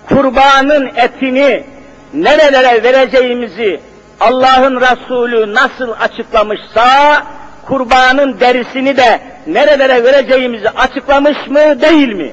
Kurbanın 0.10 0.92
etini 0.96 1.73
nerelere 2.14 2.84
vereceğimizi 2.84 3.80
Allah'ın 4.20 4.82
Resulü 4.82 5.54
nasıl 5.54 5.92
açıklamışsa, 6.00 7.24
kurbanın 7.68 8.40
derisini 8.40 8.98
de 8.98 9.22
nerelere 9.48 10.04
vereceğimizi 10.04 10.70
açıklamış 10.70 11.48
mı, 11.48 11.82
değil 11.82 12.14
mi? 12.14 12.32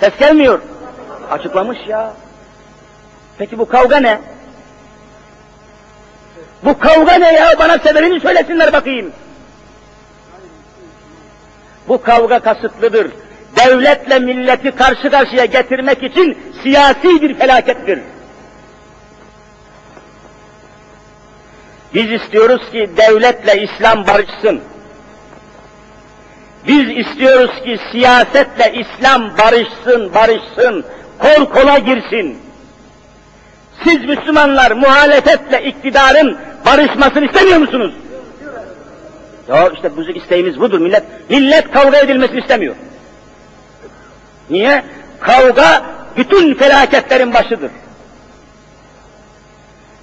Ses 0.00 0.12
gelmiyor. 0.18 0.60
Açıklamış 1.30 1.78
ya. 1.88 2.12
Peki 3.38 3.58
bu 3.58 3.68
kavga 3.68 3.96
ne? 3.96 4.20
Bu 6.64 6.78
kavga 6.78 7.14
ne 7.14 7.32
ya? 7.32 7.58
Bana 7.58 7.78
sebebini 7.78 8.20
söylesinler 8.20 8.72
bakayım. 8.72 9.12
Bu 11.88 12.02
kavga 12.02 12.38
kasıtlıdır. 12.38 13.10
Devletle 13.56 14.18
milleti 14.18 14.70
karşı 14.70 15.10
karşıya 15.10 15.44
getirmek 15.44 16.02
için 16.02 16.38
siyasi 16.62 17.22
bir 17.22 17.34
felakettir. 17.38 18.00
Biz 21.96 22.12
istiyoruz 22.12 22.70
ki 22.72 22.90
devletle 22.96 23.62
İslam 23.62 24.06
barışsın. 24.06 24.60
Biz 26.68 27.06
istiyoruz 27.06 27.50
ki 27.64 27.78
siyasetle 27.92 28.72
İslam 28.74 29.38
barışsın, 29.38 30.14
barışsın, 30.14 30.84
kol 31.18 31.46
kola 31.46 31.78
girsin. 31.78 32.38
Siz 33.84 34.04
Müslümanlar 34.04 34.70
muhalefetle 34.70 35.64
iktidarın 35.64 36.38
barışmasını 36.66 37.26
istemiyor 37.26 37.58
musunuz? 37.58 37.94
Ya 39.48 39.70
işte 39.74 39.96
bizim 39.96 40.16
isteğimiz 40.16 40.60
budur. 40.60 40.78
Millet 40.78 41.04
millet 41.30 41.70
kavga 41.70 41.98
edilmesini 41.98 42.40
istemiyor. 42.40 42.74
Niye? 44.50 44.84
Kavga 45.20 45.82
bütün 46.16 46.54
felaketlerin 46.54 47.34
başıdır. 47.34 47.70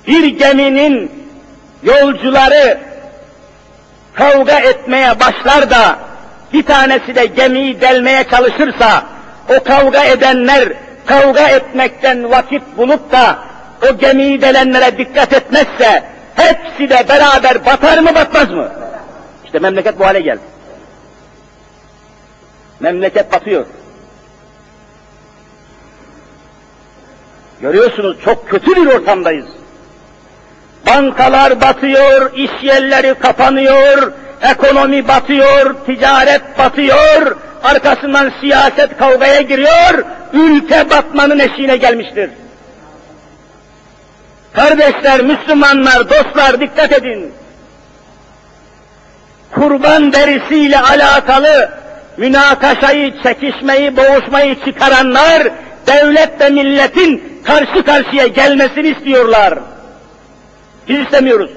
Bir 0.08 0.26
geminin 0.26 1.23
yolcuları 1.84 2.80
kavga 4.14 4.60
etmeye 4.60 5.20
başlar 5.20 5.70
da 5.70 5.98
bir 6.54 6.64
tanesi 6.64 7.16
de 7.16 7.26
gemiyi 7.26 7.82
delmeye 7.82 8.24
çalışırsa 8.24 9.04
o 9.50 9.64
kavga 9.64 10.04
edenler 10.04 10.74
kavga 11.06 11.48
etmekten 11.48 12.32
vakit 12.32 12.64
bulup 12.78 13.12
da 13.12 13.40
o 13.90 13.98
gemiyi 13.98 14.42
delenlere 14.42 14.98
dikkat 14.98 15.34
etmezse 15.34 16.04
hepsi 16.36 16.90
de 16.90 17.06
beraber 17.10 17.66
batar 17.66 17.98
mı 17.98 18.16
batmaz 18.16 18.50
mı? 18.50 18.72
İşte 19.46 19.60
memleket 19.60 20.00
bu 20.00 20.06
hale 20.06 20.22
geldi. 20.22 20.42
Memleket 22.80 23.32
batıyor. 23.32 23.66
Görüyorsunuz 27.62 28.18
çok 28.26 28.50
kötü 28.50 28.76
bir 28.76 28.86
ortamdayız. 28.86 29.46
Bankalar 30.88 31.62
batıyor, 31.62 32.34
iş 32.36 32.52
yerleri 32.64 33.14
kapanıyor, 33.14 34.12
ekonomi 34.42 35.08
batıyor, 35.08 35.76
ticaret 35.86 36.58
batıyor, 36.58 37.36
arkasından 37.64 38.32
siyaset 38.42 38.98
kavgaya 38.98 39.42
giriyor, 39.42 40.06
ülke 40.34 40.90
batmanın 40.90 41.40
eşiğine 41.40 41.78
gelmiştir. 41.78 42.30
Kardeşler, 44.54 45.22
Müslümanlar, 45.22 46.10
dostlar 46.10 46.60
dikkat 46.60 46.92
edin. 46.92 47.34
Kurban 49.52 50.14
derisiyle 50.14 50.80
alakalı 50.80 51.70
münakaşayı, 52.18 53.14
çekişmeyi, 53.24 53.98
boğuşmayı 53.98 54.56
çıkaranlar, 54.66 55.44
devlet 55.88 56.42
ve 56.42 56.50
milletin 56.50 57.42
karşı 57.46 57.86
karşıya 57.86 58.28
gelmesini 58.28 58.88
istiyorlar. 58.88 59.54
Biz 60.90 61.00
istemiyoruz. 61.00 61.52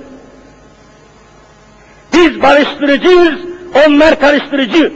Biz 2.13 2.43
barıştırıcıyız, 2.43 3.41
onlar 3.87 4.21
karıştırıcı. 4.21 4.93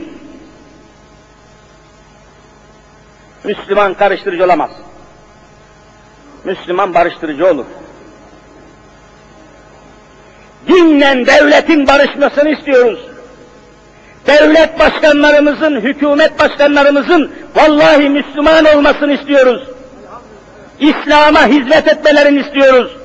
Müslüman 3.43 3.93
karıştırıcı 3.93 4.45
olamaz. 4.45 4.71
Müslüman 6.43 6.93
barıştırıcı 6.93 7.47
olur. 7.47 7.65
Dinle 10.67 11.25
devletin 11.25 11.87
barışmasını 11.87 12.49
istiyoruz. 12.49 12.99
Devlet 14.27 14.79
başkanlarımızın, 14.79 15.81
hükümet 15.81 16.39
başkanlarımızın 16.39 17.31
Vallahi 17.55 18.09
Müslüman 18.09 18.65
olmasını 18.65 19.13
istiyoruz. 19.13 19.67
İslam'a 20.79 21.47
hizmet 21.47 21.87
etmelerini 21.87 22.39
istiyoruz. 22.39 23.00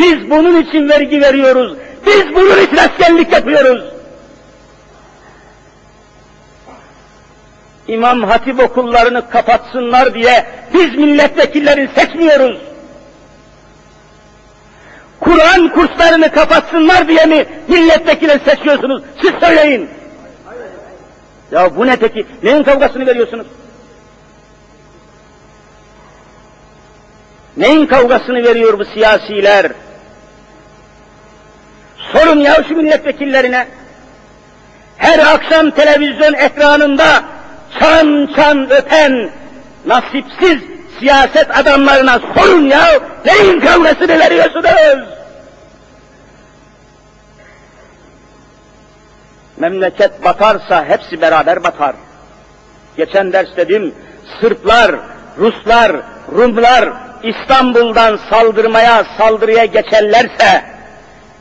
Biz 0.00 0.30
bunun 0.30 0.62
için 0.62 0.88
vergi 0.88 1.20
veriyoruz. 1.20 1.76
Biz 2.06 2.34
bunun 2.34 2.62
için 2.62 2.76
askerlik 2.76 3.32
yapıyoruz. 3.32 3.84
İmam 7.88 8.22
Hatip 8.22 8.60
okullarını 8.60 9.30
kapatsınlar 9.30 10.14
diye 10.14 10.46
biz 10.74 10.94
milletvekillerini 10.96 11.88
seçmiyoruz. 11.94 12.58
Kur'an 15.20 15.68
kurslarını 15.68 16.32
kapatsınlar 16.32 17.08
diye 17.08 17.26
mi 17.26 17.46
milletvekili 17.68 18.40
seçiyorsunuz? 18.44 19.02
Siz 19.22 19.32
söyleyin. 19.40 19.90
Ya 21.52 21.76
bu 21.76 21.86
ne 21.86 21.96
peki? 21.96 22.26
Neyin 22.42 22.62
kavgasını 22.62 23.06
veriyorsunuz? 23.06 23.46
Neyin 27.56 27.86
kavgasını 27.86 28.42
veriyor 28.44 28.78
bu 28.78 28.84
siyasiler? 28.84 29.72
Sorun 32.12 32.40
ya 32.40 32.62
şu 32.68 32.76
milletvekillerine. 32.76 33.66
Her 34.96 35.18
akşam 35.18 35.70
televizyon 35.70 36.34
ekranında 36.34 37.22
çan 37.80 38.28
çan 38.36 38.70
öpen 38.70 39.30
nasipsiz 39.86 40.58
siyaset 40.98 41.58
adamlarına 41.58 42.20
sorun 42.34 42.66
ya 42.66 42.86
neyin 43.24 43.60
kavgasını 43.60 44.18
veriyorsunuz? 44.18 45.08
Memleket 49.56 50.24
batarsa 50.24 50.84
hepsi 50.84 51.20
beraber 51.20 51.64
batar. 51.64 51.94
Geçen 52.96 53.32
ders 53.32 53.56
dedim, 53.56 53.94
Sırplar, 54.40 54.96
Ruslar, 55.38 55.92
Rumlar 56.32 56.92
İstanbul'dan 57.22 58.18
saldırmaya, 58.30 59.04
saldırıya 59.18 59.64
geçerlerse, 59.64 60.64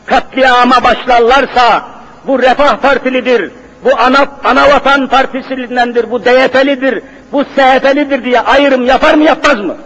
katliama 0.10 0.84
başlarlarsa, 0.84 1.86
bu 2.28 2.42
Refah 2.42 2.78
Partilidir, 2.78 3.52
bu 3.84 3.90
ana, 4.00 4.26
Anavatan 4.44 5.08
Partisindendir, 5.08 6.12
bu 6.12 6.26
DYP'lidir, 6.26 7.04
bu 7.32 7.44
SHP'lidir 7.44 8.24
diye 8.24 8.40
ayrım 8.40 8.86
yapar 8.86 9.14
mı 9.14 9.24
yapmaz 9.24 9.56
mı? 9.56 9.78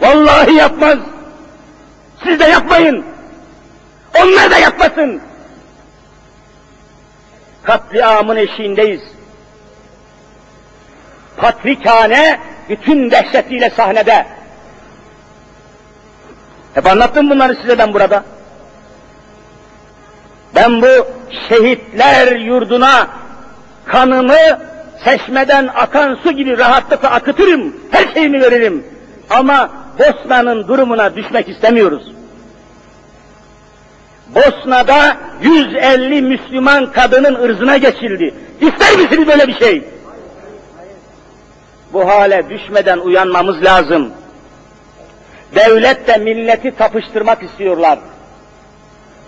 Vallahi 0.00 0.54
yapmaz. 0.54 0.98
Siz 2.24 2.40
de 2.40 2.44
yapmayın. 2.44 3.04
Onlar 4.22 4.50
da 4.50 4.58
yapmasın. 4.58 5.20
Katliamın 7.62 8.36
eşiğindeyiz. 8.36 9.00
Patrikhane 11.36 12.40
bütün 12.68 13.10
dehşetiyle 13.10 13.70
sahnede. 13.70 14.26
Hep 16.74 16.86
anlattım 16.86 17.30
bunları 17.30 17.56
size 17.62 17.78
ben 17.78 17.94
burada. 17.94 18.24
Ben 20.54 20.82
bu 20.82 21.06
şehitler 21.48 22.36
yurduna 22.36 23.08
kanımı 23.84 24.58
çeşmeden 25.04 25.68
akan 25.74 26.18
su 26.22 26.32
gibi 26.32 26.58
rahatlıkla 26.58 27.10
akıtırım, 27.10 27.76
her 27.90 28.14
şeyimi 28.14 28.40
veririm. 28.40 28.84
Ama 29.30 29.70
Bosna'nın 29.98 30.68
durumuna 30.68 31.16
düşmek 31.16 31.48
istemiyoruz. 31.48 32.12
Bosna'da 34.34 35.16
150 35.42 36.22
Müslüman 36.22 36.92
kadının 36.92 37.34
ırzına 37.34 37.76
geçildi. 37.76 38.34
İster 38.60 38.96
misiniz 38.96 39.28
böyle 39.28 39.48
bir 39.48 39.54
şey? 39.58 39.84
Bu 41.92 42.08
hale 42.08 42.50
düşmeden 42.50 42.98
uyanmamız 42.98 43.64
lazım. 43.64 44.12
Devlet 45.54 46.08
de 46.08 46.16
milleti 46.16 46.76
tapıştırmak 46.76 47.42
istiyorlar. 47.42 47.98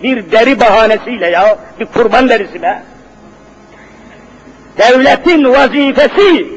Bir 0.03 0.31
deri 0.31 0.59
bahanesiyle 0.59 1.27
ya, 1.27 1.57
bir 1.79 1.85
kurban 1.85 2.29
derisi 2.29 2.61
be. 2.61 2.83
Devletin 4.77 5.43
vazifesi, 5.43 6.47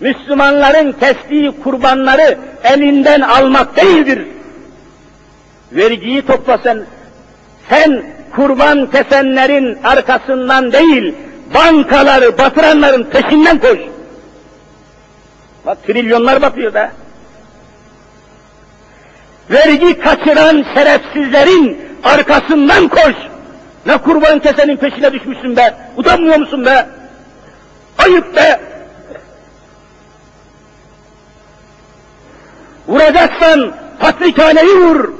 Müslümanların 0.00 0.92
kestiği 0.92 1.52
kurbanları 1.62 2.38
elinden 2.64 3.20
almak 3.20 3.76
değildir. 3.76 4.26
Vergiyi 5.72 6.26
toplasan, 6.26 6.84
sen 7.68 8.02
kurban 8.36 8.90
kesenlerin 8.90 9.78
arkasından 9.84 10.72
değil, 10.72 11.14
bankaları 11.54 12.38
batıranların 12.38 13.04
peşinden 13.04 13.58
koş. 13.58 13.78
Bak 15.66 15.86
trilyonlar 15.86 16.42
batıyor 16.42 16.74
da. 16.74 16.92
Vergi 19.50 19.98
kaçıran 19.98 20.64
şerefsizlerin 20.74 21.80
arkasından 22.04 22.88
koş. 22.88 23.14
Ne 23.86 23.96
kurban 23.98 24.38
kesenin 24.38 24.76
peşine 24.76 25.12
düşmüşsün 25.12 25.56
be. 25.56 25.74
Utanmıyor 25.96 26.36
musun 26.36 26.66
be? 26.66 26.86
Ayıp 27.98 28.36
be. 28.36 28.60
Vuracaksan 32.88 33.72
patrikhaneyi 34.00 34.76
vur. 34.76 35.12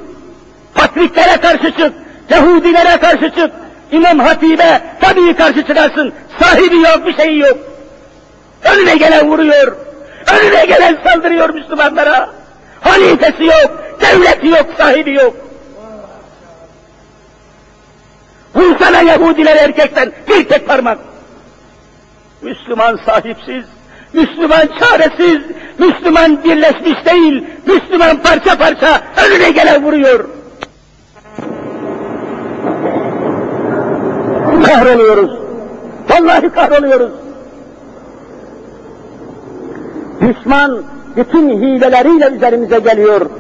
Patriklere 0.75 1.37
karşı 1.41 1.71
çık. 1.71 1.93
Yahudilere 2.31 2.97
karşı 3.01 3.31
çık. 3.31 3.51
İmam 3.93 4.19
Hatip'e 4.19 4.83
tabii 5.01 5.37
karşı 5.37 5.67
çıkarsın. 5.67 6.13
Sahibi 6.41 6.77
yok, 6.77 7.07
bir 7.07 7.17
şeyi 7.17 7.39
yok. 7.39 7.59
Önüne 8.65 8.97
gelen 8.97 9.29
vuruyor. 9.29 9.77
Önüne 10.33 10.67
gelen 10.67 10.99
saldırıyor 11.05 11.51
Müslümanlara. 11.51 12.31
Halifesi 12.81 13.45
yok, 13.45 13.83
devleti 14.01 14.49
yok, 14.49 14.67
sahibi 14.79 15.15
yok. 15.15 15.44
Vursana 18.55 19.03
Yahudiler 19.03 19.57
erkekten 19.57 20.13
bir 20.29 20.49
tek 20.49 20.69
parmak. 20.69 20.99
Müslüman 22.43 22.99
sahipsiz, 23.07 23.65
Müslüman 24.13 24.69
çaresiz, 24.81 25.39
Müslüman 25.79 26.45
birleşmiş 26.45 27.07
değil, 27.07 27.45
Müslüman 27.67 28.17
parça 28.17 28.59
parça 28.59 29.01
önüne 29.27 29.51
gelen 29.51 29.85
vuruyor. 29.85 30.29
Kahroluyoruz. 34.67 35.31
Vallahi 36.11 36.51
kahroluyoruz. 36.51 37.13
Düşman 40.21 40.83
bütün 41.17 41.49
hileleriyle 41.49 42.31
üzerimize 42.37 42.79
geliyor. 42.79 43.31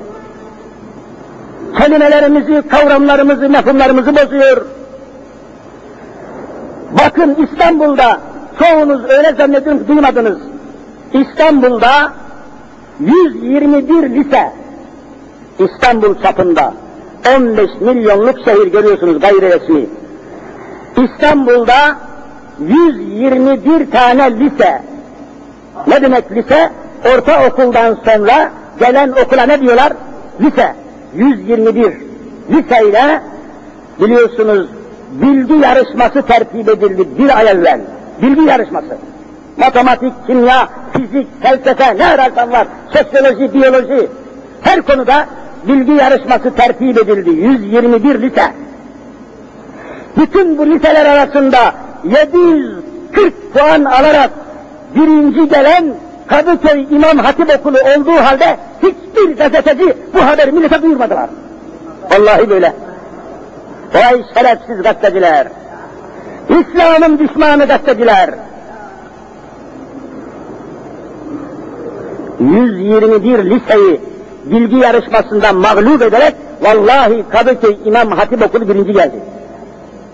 Kelimelerimizi, 1.78 2.68
kavramlarımızı, 2.68 3.48
mefhumlarımızı 3.48 4.16
bozuyor. 4.16 4.66
Bakın 6.98 7.36
İstanbul'da, 7.44 8.20
çoğunuz 8.58 9.04
öyle 9.04 9.32
zannediyorum 9.32 9.82
ki 9.82 9.88
duymadınız. 9.88 10.38
İstanbul'da 11.12 12.12
121 13.00 14.10
lise, 14.10 14.52
İstanbul 15.58 16.22
çapında 16.22 16.74
15 17.36 17.70
milyonluk 17.80 18.36
şehir 18.44 18.66
görüyorsunuz 18.66 19.20
gayri 19.20 19.42
resmi. 19.42 19.86
İstanbul'da 20.96 21.96
121 22.60 23.90
tane 23.90 24.38
lise. 24.38 24.82
Ne 25.86 26.02
demek 26.02 26.32
lise? 26.32 26.70
Ortaokuldan 27.14 27.98
sonra 28.04 28.50
gelen 28.80 29.12
okula 29.24 29.46
ne 29.46 29.60
diyorlar? 29.60 29.92
Lise. 30.40 30.74
121. 31.14 31.92
Liseyle 32.50 33.20
biliyorsunuz 34.00 34.68
bilgi 35.22 35.54
yarışması 35.54 36.22
tertip 36.22 36.68
edildi 36.68 37.08
bir 37.18 37.38
ay 37.38 37.48
evvel. 37.48 37.80
Bilgi 38.22 38.42
yarışması. 38.42 38.96
Matematik, 39.56 40.12
kimya, 40.26 40.68
fizik, 40.92 41.42
felsefe 41.42 41.96
ne 41.98 42.06
ararsan 42.06 42.52
var. 42.52 42.66
Sosyoloji, 42.92 43.54
biyoloji. 43.54 44.08
Her 44.60 44.82
konuda 44.82 45.26
bilgi 45.68 45.92
yarışması 45.92 46.54
tertip 46.54 46.98
edildi. 46.98 47.30
121 47.30 48.22
lise. 48.22 48.52
Bütün 50.16 50.58
bu 50.58 50.66
liseler 50.66 51.06
arasında 51.06 51.58
740 52.04 53.52
puan 53.54 53.84
alarak 53.84 54.30
birinci 54.94 55.48
gelen 55.48 55.94
Kadıköy 56.26 56.86
İmam 56.90 57.18
Hatip 57.18 57.50
Okulu 57.60 57.78
olduğu 57.78 58.16
halde 58.24 58.56
hiçbir 58.82 59.36
gazeteci 59.36 59.96
bu 60.14 60.26
haberi 60.26 60.52
millete 60.52 60.82
duyurmadılar. 60.82 61.30
Vallahi 62.10 62.50
böyle. 62.50 62.72
Vay 63.94 64.24
şerefsiz 64.34 64.82
gazeteciler. 64.82 65.46
İslam'ın 66.48 67.18
düşmanı 67.18 67.66
gazeteciler. 67.66 68.30
121 72.40 73.50
liseyi 73.50 74.00
bilgi 74.44 74.76
yarışmasında 74.76 75.52
mağlup 75.52 76.02
ederek 76.02 76.34
vallahi 76.62 77.24
Kadıköy 77.30 77.76
İmam 77.84 78.10
Hatip 78.10 78.42
Okulu 78.42 78.68
birinci 78.68 78.92
geldi. 78.92 79.16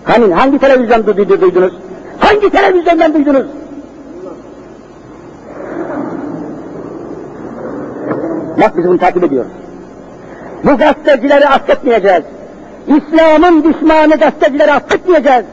Hani 0.03 0.33
hangi 0.33 0.59
televizyonda 0.59 1.17
duydunuz? 1.17 1.73
Hangi 2.19 2.49
televizyondan 2.49 3.13
duydunuz? 3.13 3.45
Bak 8.61 8.77
biz 8.77 8.85
bunu 8.85 8.97
takip 8.97 9.23
ediyoruz. 9.23 9.51
Bu 10.63 10.77
gazetecileri 10.77 11.47
affetmeyeceğiz. 11.47 12.23
İslam'ın 12.87 13.63
düşmanı 13.63 14.15
gazetecileri 14.15 14.71
affetmeyeceğiz. 14.71 15.45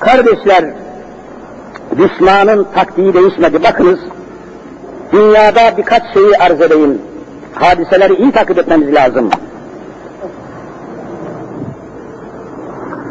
Kardeşler, 0.00 0.64
düşmanın 1.98 2.66
taktiği 2.74 3.14
değişmedi. 3.14 3.62
Bakınız, 3.62 3.98
dünyada 5.12 5.76
birkaç 5.76 6.02
şeyi 6.14 6.36
arz 6.38 6.60
edeyim. 6.60 6.98
Hadiseleri 7.54 8.14
iyi 8.14 8.32
takip 8.32 8.58
etmemiz 8.58 8.94
lazım. 8.94 9.30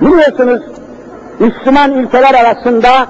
Biliyorsunuz, 0.02 0.62
Müslüman 1.40 1.92
ülkeler 1.92 2.34
arasında 2.34 3.08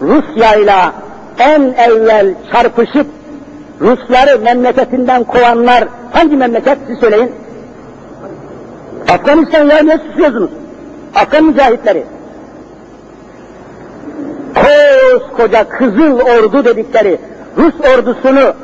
Rusya 0.00 0.54
ile 0.54 0.92
en 1.38 1.60
evvel 1.60 2.34
çarpışıp 2.52 3.06
Rusları 3.80 4.38
memleketinden 4.38 5.24
kovanlar 5.24 5.84
hangi 6.12 6.36
memleket 6.36 6.78
siz 6.86 6.98
söyleyin? 6.98 7.32
Afganistan 9.08 9.66
ya 9.66 9.82
ne 9.82 9.98
susuyorsunuz? 9.98 10.50
Afgan 11.14 11.44
mücahitleri. 11.44 12.04
Koskoca 14.54 15.68
Kızıl 15.68 16.20
Ordu 16.20 16.64
dedikleri 16.64 17.20
Rus 17.56 17.74
ordusunu 17.94 18.54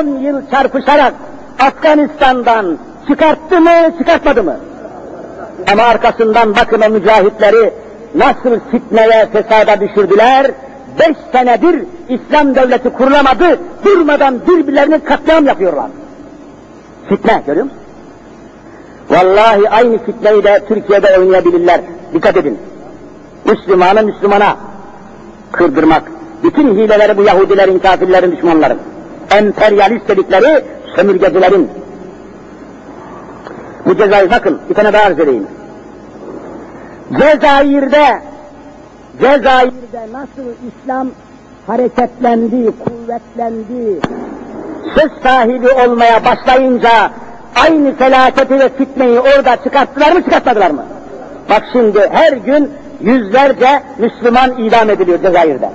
10 0.00 0.06
yıl 0.06 0.50
çarpışarak 0.50 1.14
Afganistan'dan 1.60 2.78
çıkarttı 3.08 3.60
mı, 3.60 3.70
çıkartmadı 3.98 4.42
mı? 4.42 4.56
Ama 5.72 5.82
arkasından 5.82 6.56
bakın 6.56 6.80
o 6.86 6.88
mücahitleri 6.90 7.72
nasıl 8.14 8.60
fitneye, 8.70 9.28
fesada 9.32 9.80
düşürdüler. 9.80 10.50
Beş 10.98 11.16
senedir 11.32 11.84
İslam 12.08 12.54
devleti 12.54 12.90
kurulamadı, 12.90 13.60
durmadan 13.84 14.46
birbirlerini 14.46 15.04
katliam 15.04 15.46
yapıyorlar. 15.46 15.86
Fitne, 17.08 17.42
görüyor 17.46 17.64
musun? 17.64 17.78
Vallahi 19.10 19.70
aynı 19.70 19.98
fitneyi 19.98 20.44
de 20.44 20.62
Türkiye'de 20.68 21.18
oynayabilirler. 21.18 21.80
Dikkat 22.14 22.36
edin. 22.36 22.58
Müslümanı 23.44 24.02
Müslümana 24.02 24.56
kırdırmak. 25.52 26.02
Bütün 26.44 26.74
hileleri 26.76 27.16
bu 27.16 27.22
Yahudilerin, 27.22 27.78
kafirlerin, 27.78 28.32
düşmanların. 28.32 28.78
Emperyalist 29.30 30.08
dedikleri 30.08 30.64
sömürgecilerin. 30.96 31.70
Bu 33.86 33.96
cezayı 33.96 34.30
bakın, 34.30 34.60
bir 34.68 34.74
tane 34.74 34.92
daha 34.92 35.02
arz 35.02 35.20
edeyim. 35.20 35.46
Cezayir'de, 37.20 38.22
Cezayir'de 39.22 40.12
nasıl 40.12 40.50
İslam 40.68 41.08
hareketlendi, 41.66 42.72
kuvvetlendi, 42.84 44.00
söz 44.94 45.22
sahibi 45.22 45.68
olmaya 45.68 46.24
başlayınca 46.24 47.10
aynı 47.56 47.96
felaketi 47.96 48.58
ve 48.58 48.68
fitneyi 48.68 49.20
orada 49.20 49.56
çıkarttılar 49.56 50.12
mı 50.12 50.22
çıkartmadılar 50.22 50.70
mı? 50.70 50.84
Bak 51.50 51.62
şimdi 51.72 52.08
her 52.12 52.32
gün 52.32 52.70
yüzlerce 53.00 53.82
Müslüman 53.98 54.58
idam 54.58 54.90
ediliyor 54.90 55.22
Cezayir'de. 55.22 55.70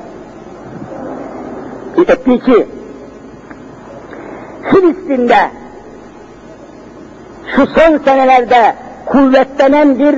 Etti 1.97 2.39
ki 2.39 2.67
Filistin'de 4.71 5.49
şu 7.55 7.67
son 7.67 7.97
senelerde 7.97 8.75
kuvvetlenen 9.05 9.99
bir 9.99 10.15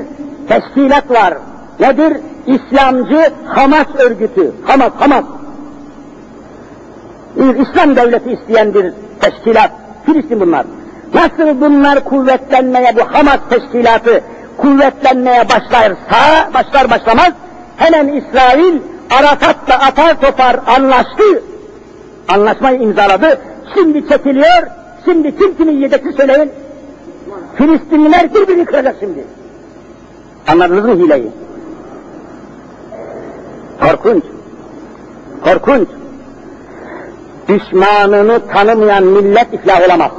teşkilat 0.48 1.12
var. 1.12 1.34
Nedir? 1.80 2.18
İslamcı 2.48 3.32
Hamas 3.46 3.88
örgütü. 4.00 4.52
Hamas, 4.66 4.92
Hamas. 5.00 5.24
Bir 7.36 7.56
İslam 7.56 7.96
devleti 7.96 8.32
isteyen 8.32 8.74
bir 8.74 8.94
teşkilat. 9.22 9.72
Filistin 10.06 10.40
bunlar. 10.40 10.66
Nasıl 11.14 11.62
bunlar 11.62 12.04
kuvvetlenmeye, 12.04 12.96
bu 12.96 13.02
Hamas 13.16 13.40
teşkilatı 13.50 14.22
kuvvetlenmeye 14.58 15.44
başlarsa, 15.50 16.54
başlar 16.54 16.90
başlamaz, 16.90 17.32
hemen 17.78 18.08
İsrail 18.08 18.80
Arafat'la 19.20 19.76
atar 19.76 20.22
topar 20.22 20.60
anlaştı. 20.68 21.44
Anlaşmayı 22.28 22.82
imzaladı. 22.82 23.40
Şimdi 23.74 24.10
çekiliyor. 24.10 24.68
Şimdi 25.06 25.38
kim 25.38 25.58
kimi 25.58 25.74
yiyecek 25.74 26.04
söyleyin. 26.18 26.52
Filistinliler 27.56 28.34
birbirini 28.34 28.66
kıracak 28.66 28.96
şimdi. 29.00 29.24
Anladınız 30.48 30.86
mı 30.86 30.96
hileyi? 30.96 31.32
Korkunç. 33.82 34.24
Korkunç. 35.44 35.88
Düşmanını 37.48 38.40
tanımayan 38.48 39.04
millet 39.04 39.54
iflah 39.54 39.88
olamaz. 39.88 40.12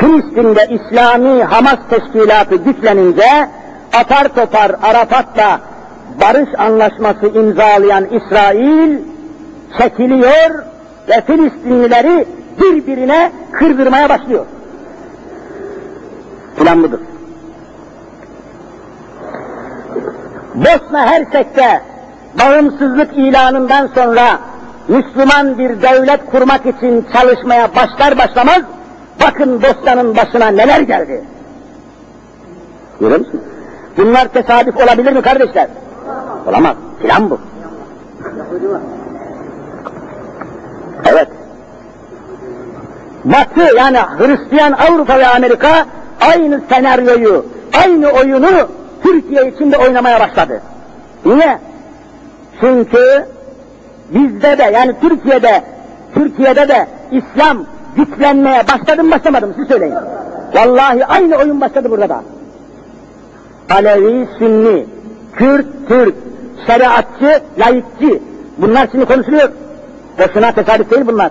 Filistin'de 0.00 0.66
İslami 0.70 1.44
Hamas 1.44 1.78
teşkilatı 1.90 2.56
güçlenince 2.56 3.48
atar 3.92 4.28
topar 4.28 4.72
Arafat'la 4.82 5.60
barış 6.20 6.48
anlaşması 6.58 7.26
imzalayan 7.26 8.04
İsrail 8.04 8.98
çekiliyor 9.78 10.64
ve 11.08 11.20
Filistinlileri 11.26 12.26
birbirine 12.60 13.32
kırdırmaya 13.52 14.08
başlıyor. 14.08 14.46
Plan 16.56 16.82
budur. 16.82 16.98
Bosna 20.56 21.06
Hersek'te 21.06 21.80
bağımsızlık 22.38 23.18
ilanından 23.18 23.88
sonra 23.94 24.38
Müslüman 24.88 25.58
bir 25.58 25.82
devlet 25.82 26.30
kurmak 26.30 26.66
için 26.66 27.06
çalışmaya 27.12 27.68
başlar 27.74 28.18
başlamaz, 28.18 28.62
bakın 29.24 29.62
Bosna'nın 29.62 30.16
başına 30.16 30.46
neler 30.46 30.80
geldi. 30.80 31.24
Görüyor 33.00 33.20
musun? 33.20 33.40
Bunlar 33.96 34.28
tesadüf 34.28 34.76
olabilir 34.76 35.12
mi 35.12 35.22
kardeşler? 35.22 35.68
Olamaz. 36.46 36.76
Plan 37.00 37.30
bu. 37.30 37.38
Evet. 41.06 41.28
Batı 43.24 43.76
yani 43.76 43.98
Hristiyan 43.98 44.72
Avrupa 44.72 45.18
ve 45.18 45.26
Amerika 45.26 45.86
aynı 46.20 46.60
senaryoyu, 46.68 47.46
aynı 47.84 48.08
oyunu 48.08 48.68
Türkiye 49.06 49.48
içinde 49.48 49.76
oynamaya 49.78 50.20
başladı. 50.20 50.62
Niye? 51.24 51.58
Çünkü 52.60 53.26
bizde 54.10 54.58
de 54.58 54.62
yani 54.62 54.94
Türkiye'de 55.00 55.62
Türkiye'de 56.14 56.68
de 56.68 56.86
İslam 57.12 57.58
güçlenmeye 57.96 58.62
başladı 58.68 59.04
mı 59.04 59.10
başlamadı 59.10 59.46
mı 59.46 59.54
siz 59.56 59.68
söyleyin. 59.68 59.94
Vallahi 60.54 61.06
aynı 61.06 61.36
oyun 61.36 61.60
başladı 61.60 61.90
burada 61.90 62.08
da. 62.08 62.22
Alevi, 63.70 64.28
Sünni, 64.38 64.86
Kürt, 65.32 65.66
Türk, 65.88 66.14
şeriatçı, 66.66 67.40
laikçi. 67.58 68.22
Bunlar 68.58 68.88
şimdi 68.92 69.04
konuşuluyor. 69.04 69.48
Boşuna 70.18 70.52
tesadüf 70.52 70.90
değil 70.90 71.06
bunlar. 71.06 71.30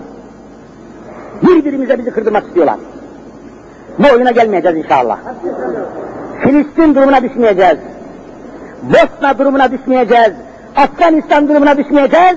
Birbirimize 1.42 1.98
bizi 1.98 2.10
kırdırmak 2.10 2.46
istiyorlar. 2.46 2.76
Bu 3.98 4.14
oyuna 4.14 4.30
gelmeyeceğiz 4.30 4.76
inşallah. 4.76 5.18
Filistin 6.42 6.94
durumuna 6.94 7.22
düşmeyeceğiz. 7.22 7.78
Bosna 8.82 9.38
durumuna 9.38 9.72
düşmeyeceğiz. 9.72 10.32
Afganistan 10.76 11.48
durumuna 11.48 11.76
düşmeyeceğiz. 11.76 12.36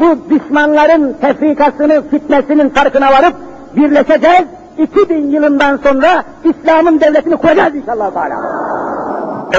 Bu 0.00 0.30
düşmanların 0.30 1.16
tefrikasını, 1.20 2.08
fitnesinin 2.10 2.68
farkına 2.68 3.12
varıp 3.12 3.34
birleşeceğiz. 3.76 4.44
2000 4.78 5.30
yılından 5.30 5.76
sonra 5.76 6.24
İslam'ın 6.44 7.00
devletini 7.00 7.36
kuracağız 7.36 7.74
inşallah. 7.74 8.12
Teala. 8.14 8.36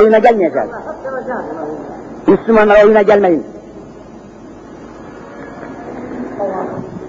Oyuna 0.01 0.17
gelmeyeceğiz. 0.17 0.69
Müslümanlar 2.27 2.83
oyuna 2.85 3.01
gelmeyin. 3.01 3.43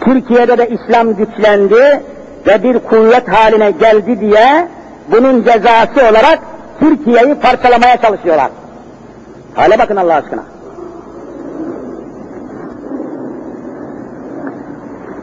Türkiye'de 0.01 0.59
de 0.59 0.69
İslam 0.69 1.15
güçlendi 1.17 2.03
ve 2.47 2.63
bir 2.63 2.79
kuvvet 2.79 3.29
haline 3.29 3.71
geldi 3.71 4.21
diye 4.21 4.69
bunun 5.13 5.45
cezası 5.45 6.11
olarak 6.11 6.39
Türkiye'yi 6.81 7.35
parçalamaya 7.35 7.97
çalışıyorlar. 7.97 8.51
Hale 9.55 9.79
bakın 9.79 9.97
Allah 9.97 10.15
aşkına. 10.15 10.43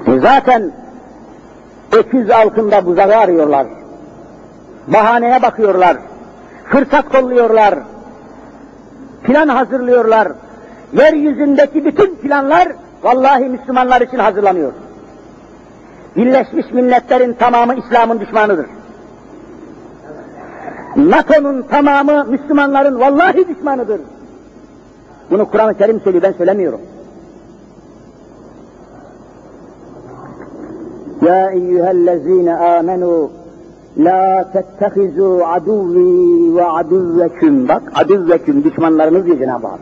E 0.08 0.20
zaten 0.20 0.72
öküz 1.92 2.30
altında 2.30 2.86
buzağı 2.86 3.16
arıyorlar. 3.18 3.68
Bahaneye 4.88 5.42
bakıyorlar. 5.42 5.98
Fırsat 6.66 7.10
kolluyorlar. 7.10 7.76
Plan 9.24 9.48
hazırlıyorlar. 9.48 10.28
Yeryüzündeki 10.94 11.86
bütün 11.86 12.16
planlar 12.16 12.68
vallahi 13.04 13.44
Müslümanlar 13.44 14.02
için 14.02 14.18
hazırlanıyor. 14.18 14.72
Birleşmiş 16.16 16.72
Milletler'in 16.72 17.34
tamamı 17.34 17.76
İslam'ın 17.76 18.20
düşmanıdır. 18.20 18.66
NATO'nun 20.96 21.62
tamamı 21.62 22.26
Müslümanların 22.26 23.00
vallahi 23.00 23.48
düşmanıdır. 23.48 24.02
Bunu 25.32 25.52
Kur'an-ı 25.52 25.78
Kerim 25.78 26.02
söylüyor, 26.02 26.24
ben 26.24 26.32
söylemiyorum. 26.32 26.80
Ya 31.22 31.52
eyyühellezine 31.52 32.56
amenu 32.56 33.30
la 33.98 34.52
tettehizu 34.54 35.42
aduvi 35.46 36.56
ve 36.56 36.66
aduvveküm. 36.66 37.68
Bak 37.68 37.84
aduvveküm 37.96 38.64
düşmanlarınız 38.64 39.26
diyor 39.26 39.38
Cenab-ı 39.38 39.68
Hak. 39.68 39.80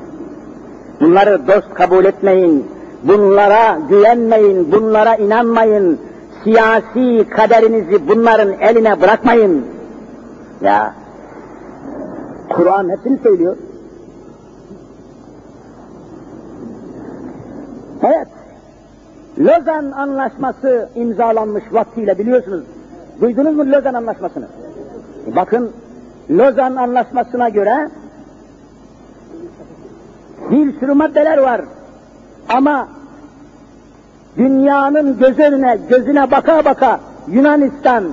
Bunları 1.01 1.47
dost 1.47 1.73
kabul 1.73 2.05
etmeyin. 2.05 2.65
Bunlara 3.03 3.79
güvenmeyin, 3.89 4.71
bunlara 4.71 5.15
inanmayın. 5.15 5.99
Siyasi 6.43 7.29
kaderinizi 7.29 8.07
bunların 8.07 8.51
eline 8.59 9.01
bırakmayın. 9.01 9.65
Ya 10.61 10.93
Kur'an 12.55 12.89
hepsini 12.89 13.19
söylüyor. 13.23 13.57
Evet. 18.03 18.27
Lozan 19.39 19.91
Anlaşması 19.91 20.89
imzalanmış 20.95 21.63
vaktiyle 21.71 22.17
biliyorsunuz. 22.17 22.63
Duydunuz 23.21 23.55
mu 23.55 23.71
Lozan 23.71 23.93
Anlaşması'nı? 23.93 24.47
Bakın 25.35 25.71
Lozan 26.31 26.75
Anlaşması'na 26.75 27.49
göre 27.49 27.89
bir 30.51 30.79
sürü 30.79 30.93
maddeler 30.93 31.37
var. 31.37 31.61
Ama 32.49 32.87
dünyanın 34.37 35.19
göz 35.19 35.39
önüne, 35.39 35.79
gözüne 35.89 36.31
baka 36.31 36.65
baka 36.65 36.99
Yunanistan, 37.27 38.03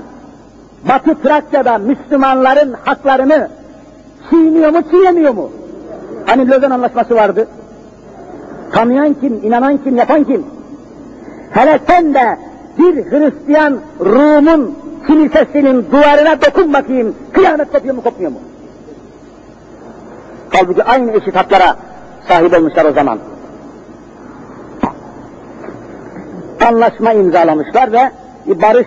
Batı 0.88 1.22
Trakya'da 1.22 1.78
Müslümanların 1.78 2.72
haklarını 2.72 3.48
çiğniyor 4.30 4.70
mu, 4.70 4.82
çiğnemiyor 4.90 5.34
mu? 5.34 5.50
Hani 6.26 6.50
Lozan 6.50 6.70
Anlaşması 6.70 7.14
vardı. 7.14 7.48
Tanıyan 8.72 9.14
kim, 9.14 9.40
inanan 9.42 9.78
kim, 9.78 9.96
yapan 9.96 10.24
kim? 10.24 10.46
Hele 11.50 11.78
sen 11.86 12.14
de 12.14 12.38
bir 12.78 12.94
Hristiyan 13.10 13.78
Rum'un 14.00 14.78
kilisesinin 15.06 15.86
duvarına 15.92 16.40
dokun 16.40 16.72
bakayım, 16.72 17.14
kıyamet 17.32 17.72
kopuyor 17.72 17.94
mu, 17.94 18.02
kopmuyor 18.02 18.32
mu? 18.32 18.38
Halbuki 20.50 20.84
aynı 20.84 21.12
eşit 21.12 21.36
haklara 21.36 21.76
sahip 22.28 22.58
olmuşlar 22.58 22.84
o 22.84 22.92
zaman. 22.92 23.18
Anlaşma 26.68 27.12
imzalamışlar 27.12 27.92
ve 27.92 28.10
barış 28.62 28.86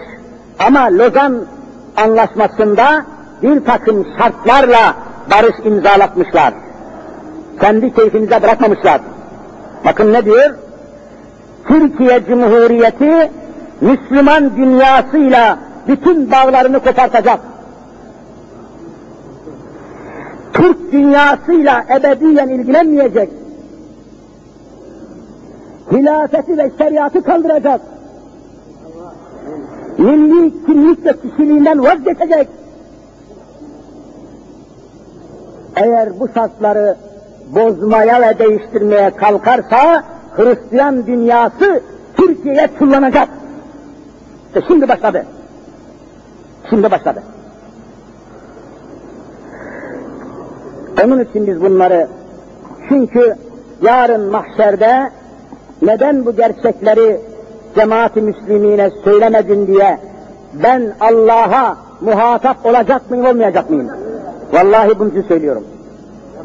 ama 0.60 0.98
Lozan 0.98 1.46
anlaşmasında 1.98 3.06
bir 3.42 3.66
takım 3.66 4.06
şartlarla 4.18 4.96
barış 5.32 5.56
imzalatmışlar. 5.66 6.54
Kendi 7.62 7.94
keyfinize 7.94 8.42
bırakmamışlar. 8.42 9.02
Bakın 9.86 10.14
ne 10.14 10.26
diyor? 10.26 10.56
Türkiye 11.68 12.26
Cumhuriyeti 12.26 13.32
Müslüman 13.82 14.58
dünyasıyla 14.58 15.60
bütün 15.88 16.32
bağlarını 16.32 16.80
kopartacak. 16.80 17.40
Türk 20.54 20.92
dünyasıyla 20.92 21.86
ebediyen 21.90 22.50
ilgilenmeyecek. 22.50 23.30
Hilafeti 25.92 26.58
ve 26.58 26.72
şeriatı 26.78 27.24
kaldıracak. 27.24 27.82
Milli 29.98 30.66
kimlik 30.66 31.06
ve 31.06 31.14
kişiliğinden 31.22 31.84
vazgeçecek. 31.84 32.48
Eğer 35.76 36.20
bu 36.20 36.28
şartları 36.34 36.96
bozmaya 37.56 38.22
ve 38.22 38.40
değiştirmeye 38.40 39.10
kalkarsa 39.10 40.04
Hristiyan 40.36 41.08
dünyası 41.08 41.82
Türkiye'ye 42.18 42.68
kullanacak. 42.80 43.30
İşte 44.48 44.62
şimdi 44.68 44.88
başladı. 44.88 45.26
Şimdi 46.70 46.92
başladı. 46.92 47.24
Onun 51.06 51.20
için 51.20 51.48
biz 51.48 51.62
bunları 51.62 52.08
çünkü 52.90 53.36
yarın 53.82 54.32
mahşerde 54.32 55.10
neden 55.82 56.26
bu 56.26 56.36
gerçekleri 56.36 57.22
cemaati 57.76 58.22
müslimine 58.22 58.90
söylemedin 59.04 59.68
diye 59.68 60.00
ben 60.54 60.94
Allah'a 61.00 61.78
muhatap 62.02 62.66
olacak 62.66 63.12
mıyım 63.12 63.26
olmayacak 63.26 63.70
mıyım? 63.70 64.03
Vallahi 64.54 65.00
bunu 65.00 65.10
için 65.10 65.22
söylüyorum. 65.22 65.64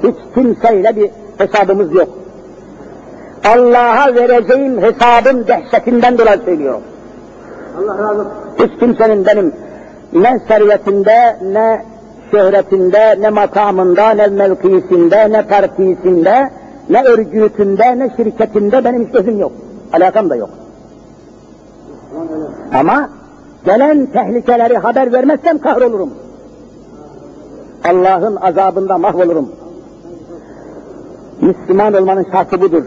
Hiç 0.02 0.16
kimseyle 0.34 0.96
bir 0.96 1.10
hesabımız 1.38 1.94
yok. 1.94 2.08
Allah'a 3.44 4.14
vereceğim 4.14 4.82
hesabın 4.82 5.46
dehşetinden 5.46 6.18
dolayı 6.18 6.40
söylüyorum. 6.44 6.82
Allah 7.78 7.98
razı 7.98 8.20
olsun. 8.20 8.32
Hiç 8.58 8.80
kimsenin 8.80 9.26
benim 9.26 9.52
ne 10.12 10.40
servetinde, 10.48 11.36
ne 11.52 11.84
şöhretinde, 12.30 13.20
ne 13.20 13.30
makamında, 13.30 14.10
ne 14.10 14.26
mevkisinde, 14.26 15.32
ne 15.32 15.42
partisinde, 15.42 16.50
ne 16.90 17.02
örgütünde, 17.04 17.98
ne 17.98 18.10
şirketinde 18.16 18.84
benim 18.84 19.06
hiç 19.06 19.12
gözüm 19.12 19.38
yok. 19.38 19.52
Alakam 19.92 20.30
da 20.30 20.36
yok. 20.36 20.50
Ama 22.74 23.08
gelen 23.64 24.06
tehlikeleri 24.06 24.78
haber 24.78 25.12
vermezsem 25.12 25.58
kahrolurum. 25.58 26.10
Allah'ın 27.83 28.35
azabında 28.35 28.97
mahvolurum. 28.97 29.49
Müslüman 31.41 31.93
olmanın 31.93 32.25
şartı 32.31 32.61
budur. 32.61 32.83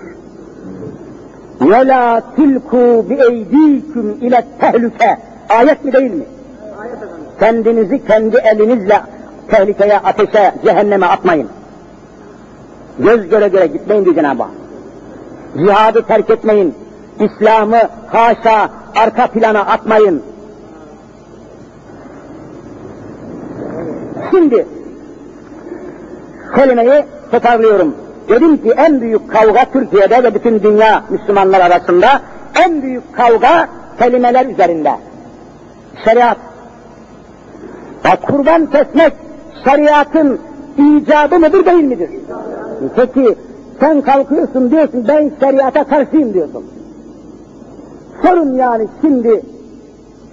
وَلَا 1.60 2.22
تِلْكُوا 2.36 3.08
بِاَيْد۪يكُمْ 3.08 4.18
ile 4.20 4.44
tehlike. 4.60 5.18
Ayet 5.48 5.84
mi 5.84 5.92
değil 5.92 6.10
mi? 6.10 6.24
Ayet 6.78 6.94
efendim. 6.94 7.16
Kendinizi 7.40 8.06
kendi 8.06 8.36
elinizle 8.36 9.02
tehlikeye, 9.48 9.98
ateşe, 9.98 10.54
cehenneme 10.64 11.06
atmayın. 11.06 11.48
Göz 12.98 13.28
göre 13.28 13.48
göre 13.48 13.66
gitmeyin 13.66 14.04
diyor 14.04 14.14
Cenab-ı 14.14 14.42
Hak. 14.42 14.50
Cihadı 15.58 16.02
terk 16.02 16.30
etmeyin. 16.30 16.74
İslam'ı 17.20 17.80
haşa 18.06 18.70
arka 18.96 19.26
plana 19.26 19.60
atmayın. 19.60 20.22
Şimdi 24.30 24.66
kelimeyi 26.55 27.03
toparlıyorum. 27.31 27.95
Dedim 28.29 28.57
ki 28.57 28.73
en 28.77 29.01
büyük 29.01 29.31
kavga 29.31 29.65
Türkiye'de 29.73 30.23
ve 30.23 30.35
bütün 30.35 30.63
dünya 30.63 31.03
Müslümanlar 31.09 31.61
arasında 31.61 32.07
en 32.65 32.81
büyük 32.81 33.15
kavga 33.15 33.67
kelimeler 33.99 34.45
üzerinde. 34.45 34.91
Şeriat. 36.05 36.37
Ya 38.05 38.19
kurban 38.19 38.65
kesmek 38.65 39.13
şeriatın 39.63 40.39
icabı 40.77 41.39
mıdır 41.39 41.65
değil 41.65 41.83
midir? 41.83 42.09
Peki 42.95 43.35
sen 43.79 44.01
kalkıyorsun 44.01 44.71
diyorsun 44.71 45.05
ben 45.07 45.31
şeriata 45.39 45.83
karşıyım 45.83 46.33
diyorsun. 46.33 46.65
Sorun 48.21 48.53
yani 48.53 48.87
şimdi 49.01 49.41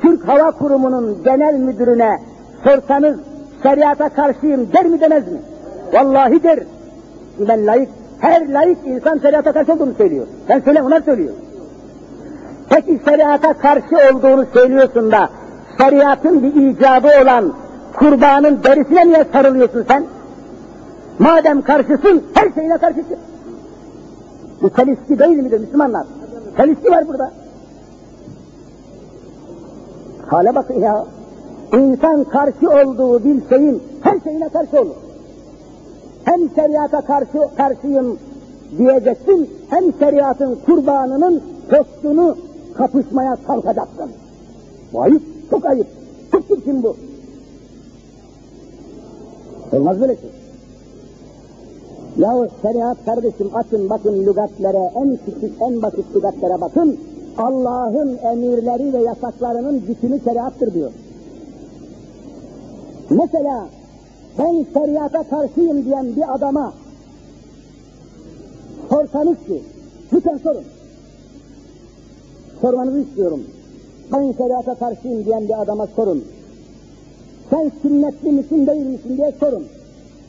Türk 0.02 0.28
Hava 0.28 0.50
Kurumu'nun 0.50 1.22
genel 1.24 1.54
müdürüne 1.54 2.18
sorsanız 2.64 3.16
şeriata 3.62 4.08
karşıyım 4.08 4.72
der 4.72 4.86
mi 4.86 5.00
demez 5.00 5.32
mi? 5.32 5.38
Vallahi 5.92 6.42
der. 6.42 6.58
Ben 7.48 7.66
layık, 7.66 7.88
her 8.20 8.48
layık 8.48 8.78
insan 8.86 9.18
şeriata 9.18 9.52
karşı 9.52 9.72
olduğunu 9.72 9.94
söylüyor. 9.94 10.26
Ben 10.48 10.60
söyle, 10.60 10.82
onlar 10.82 11.02
söylüyor. 11.02 11.34
Peki 12.70 13.00
şeriata 13.04 13.52
karşı 13.52 13.96
olduğunu 14.12 14.46
söylüyorsun 14.52 15.12
da 15.12 15.28
şeriatın 15.78 16.42
bir 16.42 16.54
icabı 16.54 17.08
olan 17.22 17.52
kurbanın 17.96 18.60
derisine 18.64 19.06
niye 19.06 19.24
sarılıyorsun 19.32 19.84
sen? 19.88 20.04
Madem 21.18 21.62
karşısın, 21.62 22.24
her 22.34 22.50
şeyine 22.54 22.78
karşısın. 22.78 23.16
Bu 24.62 24.70
çelişki 24.70 25.18
değil 25.18 25.36
midir 25.36 25.60
Müslümanlar? 25.60 26.06
Çelişki 26.56 26.90
var 26.90 27.08
burada. 27.08 27.32
Hale 30.26 30.54
bakın 30.54 30.80
ya. 30.80 31.04
İnsan 31.72 32.24
karşı 32.24 32.70
olduğu 32.70 33.24
bir 33.24 33.48
şeyin 33.48 33.82
her 34.02 34.20
şeyine 34.20 34.48
karşı 34.48 34.80
olur. 34.80 34.94
Hem 36.28 36.50
şeriata 36.54 37.00
karşı 37.00 37.38
karşıyım 37.56 38.18
diyeceksin, 38.78 39.50
hem 39.70 39.84
şeriatın 39.98 40.58
kurbanının 40.66 41.42
postunu 41.70 42.36
kapışmaya 42.74 43.36
kalkacaksın. 43.46 44.10
Bu 44.92 45.02
ayıp, 45.02 45.22
çok 45.50 45.66
ayıp. 45.66 45.86
Çok 46.32 46.48
çirkin 46.48 46.82
bu. 46.82 46.96
Olmaz 49.72 50.00
böyle 50.00 50.16
şey. 50.16 50.30
Yahu 52.16 52.46
şeriat 52.62 53.04
kardeşim 53.04 53.50
açın 53.54 53.90
bakın 53.90 54.26
lügatlere, 54.26 54.90
en 54.96 55.18
küçük, 55.26 55.62
en 55.62 55.82
basit 55.82 56.16
lügatlere 56.16 56.60
bakın. 56.60 56.98
Allah'ın 57.38 58.18
emirleri 58.22 58.92
ve 58.92 59.02
yasaklarının 59.02 59.82
bütünü 59.88 60.20
şeriattır 60.24 60.74
diyor. 60.74 60.92
Mesela 63.10 63.68
ben 64.38 64.66
şeriata 64.72 65.22
karşıyım 65.22 65.84
diyen 65.84 66.16
bir 66.16 66.34
adama 66.34 66.72
sorsanız 68.90 69.38
ki, 69.46 69.62
lütfen 70.12 70.38
sorun. 70.38 70.64
Sormanızı 72.60 72.98
istiyorum. 72.98 73.40
Ben 74.12 74.32
şeriata 74.32 74.74
karşıyım 74.74 75.24
diyen 75.24 75.44
bir 75.48 75.62
adama 75.62 75.86
sorun. 75.86 76.24
Sen 77.50 77.72
sünnetli 77.82 78.32
misin 78.32 78.66
değil 78.66 78.86
misin 78.86 79.16
diye 79.16 79.32
sorun. 79.40 79.66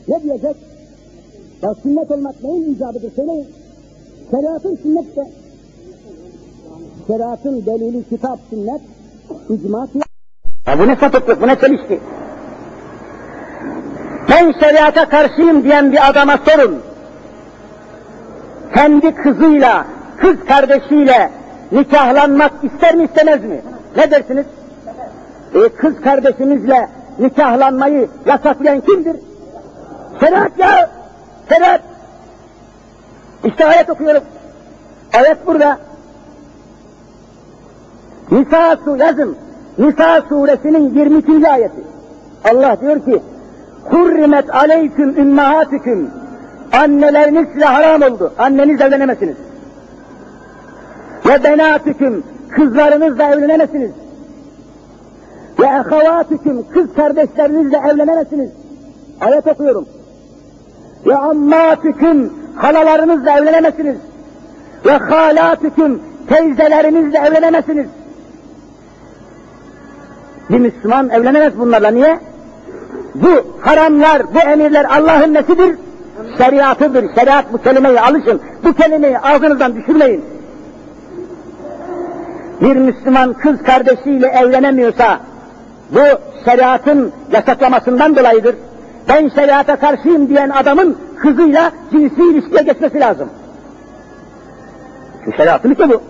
Ne 0.08 0.22
diyecek? 0.22 0.56
Ya 1.62 1.74
sünnet 1.74 2.10
olmak 2.10 2.44
neyin 2.44 2.74
icabıdır 2.74 3.12
söyleyin. 3.16 3.46
Şeriatın 4.30 4.76
sünnet 4.76 5.16
de. 5.16 5.30
Şeriatın 7.06 7.66
delili 7.66 8.08
kitap 8.08 8.38
sünnet, 8.50 8.80
icma 9.50 9.88
Ya 10.66 10.78
bu 10.78 10.86
ne 10.86 10.96
sapıklık, 10.96 11.42
bu 11.42 11.46
ne 11.46 11.58
çelişki? 11.58 12.00
Ben 14.30 14.52
şeriata 14.60 15.08
karşıyım 15.08 15.64
diyen 15.64 15.92
bir 15.92 16.08
adama 16.08 16.38
sorun. 16.48 16.82
Kendi 18.74 19.14
kızıyla, 19.14 19.84
kız 20.16 20.36
kardeşiyle 20.48 21.30
nikahlanmak 21.72 22.52
ister 22.62 22.94
mi 22.94 23.04
istemez 23.04 23.44
mi? 23.44 23.60
Ne 23.96 24.10
dersiniz? 24.10 24.46
E, 25.54 25.68
kız 25.68 26.00
kardeşimizle 26.00 26.88
nikahlanmayı 27.18 28.08
yasaklayan 28.26 28.80
kimdir? 28.80 29.16
Şeriat 30.20 30.58
ya! 30.58 30.90
Şeriat! 31.48 31.80
İşte 33.44 33.66
ayet 33.66 33.90
okuyorum. 33.90 34.22
Ayet 35.14 35.46
burada. 35.46 35.78
Nisa 38.30 38.76
su 38.84 38.96
yazın. 38.96 39.36
Nisa 39.78 40.22
suresinin 40.28 40.94
22. 40.94 41.48
ayeti. 41.48 41.84
Allah 42.44 42.80
diyor 42.80 43.04
ki, 43.04 43.22
Hurrimet 43.90 44.54
aleyküm 44.54 45.16
ümmahatüküm. 45.16 46.10
Anneleriniz 46.72 47.48
size 47.52 47.64
haram 47.64 48.02
oldu. 48.02 48.32
Annenizle 48.38 48.84
evlenemezsiniz. 48.84 49.36
Ve 51.26 51.44
benatüküm. 51.44 52.24
Kızlarınızla 52.50 53.34
evlenemezsiniz. 53.34 53.90
Ve 55.60 55.66
ehavatüküm. 55.66 56.64
Kız 56.74 56.94
kardeşlerinizle 56.96 57.76
evlenemezsiniz. 57.76 58.50
Ayet 59.20 59.46
okuyorum. 59.46 59.86
Ve 61.06 61.16
ammatüküm. 61.16 62.32
Halalarınızla 62.56 63.38
evlenemezsiniz. 63.38 63.96
Ve 64.86 64.92
halatüküm. 64.92 66.02
Teyzelerinizle 66.28 67.18
evlenemezsiniz. 67.18 67.86
Bir 70.50 70.58
Müslüman 70.58 71.10
evlenemez 71.10 71.58
bunlarla. 71.58 71.90
Niye? 71.90 72.18
Bu 73.14 73.28
haramlar, 73.60 74.34
bu 74.34 74.38
emirler 74.38 74.84
Allah'ın 74.84 75.34
nesidir? 75.34 75.76
Şeriatıdır. 76.38 77.14
Şeriat 77.14 77.52
bu 77.52 77.58
kelimeyi 77.58 78.00
alışın. 78.00 78.40
Bu 78.64 78.72
kelimeyi 78.72 79.18
ağzınızdan 79.18 79.76
düşürmeyin. 79.76 80.24
Bir 82.60 82.76
Müslüman 82.76 83.32
kız 83.32 83.62
kardeşiyle 83.62 84.26
evlenemiyorsa 84.26 85.20
bu 85.90 86.00
şeriatın 86.44 87.12
yasaklamasından 87.32 88.16
dolayıdır. 88.16 88.54
Ben 89.08 89.28
şeriata 89.28 89.76
karşıyım 89.76 90.28
diyen 90.28 90.50
adamın 90.50 90.96
kızıyla 91.16 91.72
cinsi 91.90 92.22
ilişkiye 92.22 92.62
geçmesi 92.62 93.00
lazım. 93.00 93.28
Şu 95.24 95.32
şeriatın 95.32 95.70
işte 95.70 95.88
bu. 95.88 96.02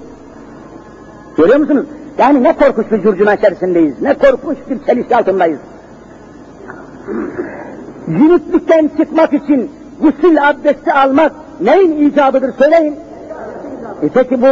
Görüyor 1.37 1.59
musunuz? 1.59 1.87
Yani 2.19 2.43
ne 2.43 2.57
korkunç 2.57 2.91
bir 2.91 3.03
curcuna 3.03 3.35
içerisindeyiz, 3.35 4.03
ne 4.03 4.15
korkunç 4.15 4.59
bir 4.71 4.85
çelişki 4.87 5.17
altındayız. 5.17 5.59
Cünüplükten 8.07 8.91
çıkmak 8.99 9.33
için 9.33 9.71
gusül 10.01 10.49
abdesti 10.49 10.93
almak 10.93 11.33
neyin 11.61 12.11
icabıdır 12.11 12.53
söyleyin. 12.59 12.97
E 14.03 14.09
peki 14.15 14.43
bu 14.43 14.47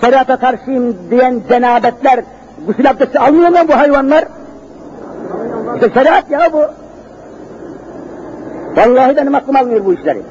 şeriata 0.00 0.36
karşıyım 0.36 0.96
diyen 1.10 1.42
cenabetler 1.48 2.24
gusül 2.66 2.90
abdesti 2.90 3.18
almıyor 3.18 3.48
mu 3.48 3.58
bu 3.68 3.76
hayvanlar? 3.76 4.24
İşte 5.74 5.90
şeriat 5.94 6.30
ya 6.30 6.52
bu. 6.52 6.62
Vallahi 8.76 9.16
benim 9.16 9.34
aklım 9.34 9.56
almıyor 9.56 9.84
bu 9.84 9.94
işleri. 9.94 10.22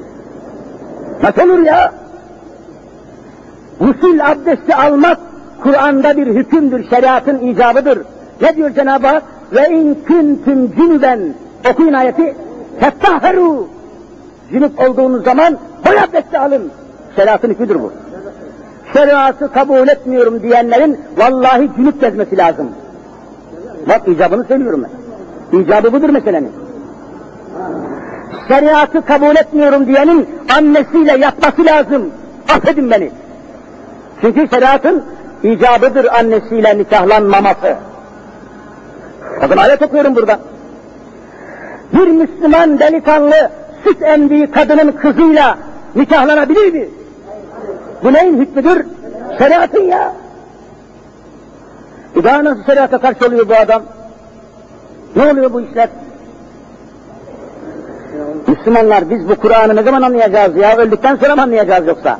Nasıl 1.23 1.49
olur 1.49 1.59
ya? 1.59 1.93
Gusül 3.79 4.31
abdesti 4.31 4.75
almak 4.75 5.17
Kur'an'da 5.63 6.17
bir 6.17 6.27
hükümdür, 6.27 6.89
şeriatın 6.89 7.39
icabıdır. 7.39 8.01
Ne 8.41 8.55
diyor 8.55 8.69
Cenab-ı 8.69 9.07
Hak? 9.07 9.23
Ve 9.51 9.67
in 9.69 9.97
kuntum 10.07 10.71
cünüben 10.75 11.19
okuyun 11.71 11.93
ayeti. 11.93 12.35
Fettahheru 12.79 13.67
cünüp 14.51 14.79
olduğunuz 14.79 15.23
zaman 15.23 15.57
boy 15.85 15.99
abdesti 15.99 16.39
alın. 16.39 16.71
Şeriatın 17.15 17.49
hükmüdür 17.49 17.75
bu. 17.75 17.91
Şeriatı 18.93 19.51
kabul 19.51 19.87
etmiyorum 19.87 20.43
diyenlerin 20.43 20.99
vallahi 21.17 21.69
cünüp 21.75 22.01
gezmesi 22.01 22.37
lazım. 22.37 22.69
Bak 23.89 24.07
icabını 24.07 24.43
söylüyorum 24.43 24.83
ben. 24.83 25.59
İcabı 25.59 25.93
budur 25.93 26.09
meselenin. 26.09 26.51
Şeriatı 28.47 29.05
kabul 29.05 29.35
etmiyorum 29.35 29.87
diyenin 29.87 30.29
annesiyle 30.57 31.17
yatması 31.17 31.65
lazım. 31.65 32.09
Affedin 32.55 32.91
beni. 32.91 33.11
Çünkü 34.21 34.47
şeriatın 34.49 35.03
icabıdır 35.43 36.05
annesiyle 36.05 36.77
nikahlanmaması. 36.77 37.75
Bakın 39.41 39.57
ayet 39.57 39.81
okuyorum 39.81 40.15
burada. 40.15 40.39
Bir 41.93 42.07
Müslüman 42.07 42.79
delikanlı 42.79 43.51
süt 43.83 44.01
emdiği 44.01 44.51
kadının 44.51 44.91
kızıyla 44.91 45.57
nikahlanabilir 45.95 46.73
mi? 46.73 46.89
Bu 48.03 48.13
neyin 48.13 48.37
hükmüdür? 48.37 48.85
Şeriatın 49.37 49.83
ya. 49.83 50.13
E 52.15 52.23
daha 52.23 52.43
nasıl 52.43 52.63
şeriata 52.63 52.97
karşı 52.97 53.25
oluyor 53.25 53.49
bu 53.49 53.55
adam? 53.55 53.83
Ne 55.15 55.31
oluyor 55.31 55.53
bu 55.53 55.61
işler? 55.61 55.89
Müslümanlar 58.47 59.09
biz 59.09 59.29
bu 59.29 59.35
Kur'an'ı 59.35 59.75
ne 59.75 59.83
zaman 59.83 60.01
anlayacağız 60.01 60.55
ya? 60.55 60.77
Öldükten 60.77 61.15
sonra 61.15 61.35
mı 61.35 61.41
anlayacağız 61.41 61.87
yoksa? 61.87 62.19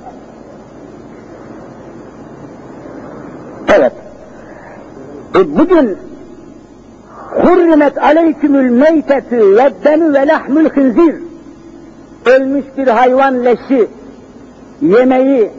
Evet. 3.77 3.93
E 5.35 5.57
bugün 5.57 5.97
Hurrimet 7.41 7.97
aleykümül 7.97 8.69
meytetü 8.71 9.55
ve 9.55 9.71
demi 9.83 10.13
ve 10.13 10.27
lahmül 10.27 10.69
hınzir 10.69 11.15
ölmüş 12.25 12.65
bir 12.77 12.87
hayvan 12.87 13.45
leşi 13.45 13.87
yemeği, 14.81 15.51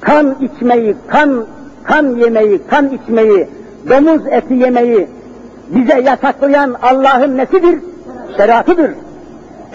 kan 0.00 0.36
içmeyi, 0.40 0.96
kan 1.06 1.46
kan 1.84 2.16
yemeyi, 2.16 2.60
kan 2.70 2.88
içmeyi, 2.88 3.48
domuz 3.88 4.26
eti 4.26 4.54
yemeyi 4.54 5.08
bize 5.68 6.00
yasaklayan 6.00 6.76
Allah'ın 6.82 7.36
nesidir? 7.36 7.80
Şeriatıdır. 8.36 8.90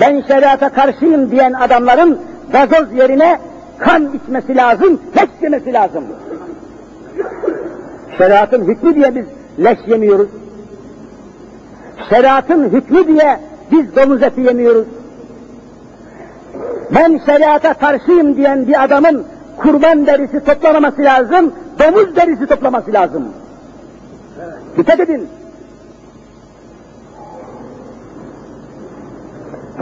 Ben 0.02 0.22
şeriata 0.28 0.70
karşıyım 0.70 1.32
diyen 1.32 1.54
adamların 1.54 2.20
gazoz 2.52 2.94
yerine 2.94 3.40
kan 3.78 4.10
içmesi 4.14 4.56
lazım, 4.56 5.00
leş 5.18 5.30
yemesi 5.42 5.74
lazım. 5.74 6.04
Şeriatın 8.18 8.66
hükmü 8.66 8.96
diye 8.96 9.16
biz 9.16 9.26
leş 9.66 9.78
yemiyoruz. 9.88 10.30
Şeriatın 12.10 12.70
hükmü 12.70 13.08
diye 13.08 13.40
biz 13.72 13.96
domuz 13.96 14.24
eti 14.24 14.42
yemiyoruz. 14.42 14.88
Ben 16.96 17.22
şeriata 17.26 17.74
karşıyım 17.74 18.38
diyen 18.38 18.68
bir 18.68 18.84
adamın 18.84 19.26
kurban 19.58 20.08
derisi 20.08 20.44
toplamaması 20.44 21.02
lazım, 21.02 21.54
domuz 21.80 22.16
derisi 22.16 22.48
toplaması 22.48 22.94
lazım. 22.94 23.24
Dikkat 24.78 25.00
edin. 25.00 25.28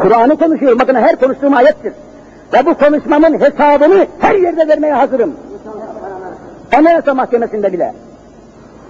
Kur'an'ı 0.02 0.38
konuşuyorum, 0.38 0.80
bakın 0.80 0.96
her 0.96 1.20
konuştuğum 1.20 1.54
ayettir. 1.54 1.94
Ve 2.54 2.66
bu 2.66 2.74
konuşmamın 2.74 3.40
hesabını 3.40 4.08
her 4.20 4.36
yerde 4.36 4.68
vermeye 4.68 4.94
hazırım. 4.94 5.34
Anayasa 6.78 7.14
Mahkemesi'nde 7.14 7.74
bile. 7.74 7.94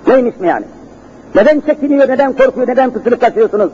Neymiş 0.08 0.38
mi 0.38 0.48
yani? 0.48 0.66
Neden 1.38 1.60
çekiniyor, 1.60 2.08
neden 2.10 2.34
korkuyor, 2.34 2.68
neden 2.68 2.94
tutulup 2.94 3.22
kaçıyorsunuz? 3.22 3.72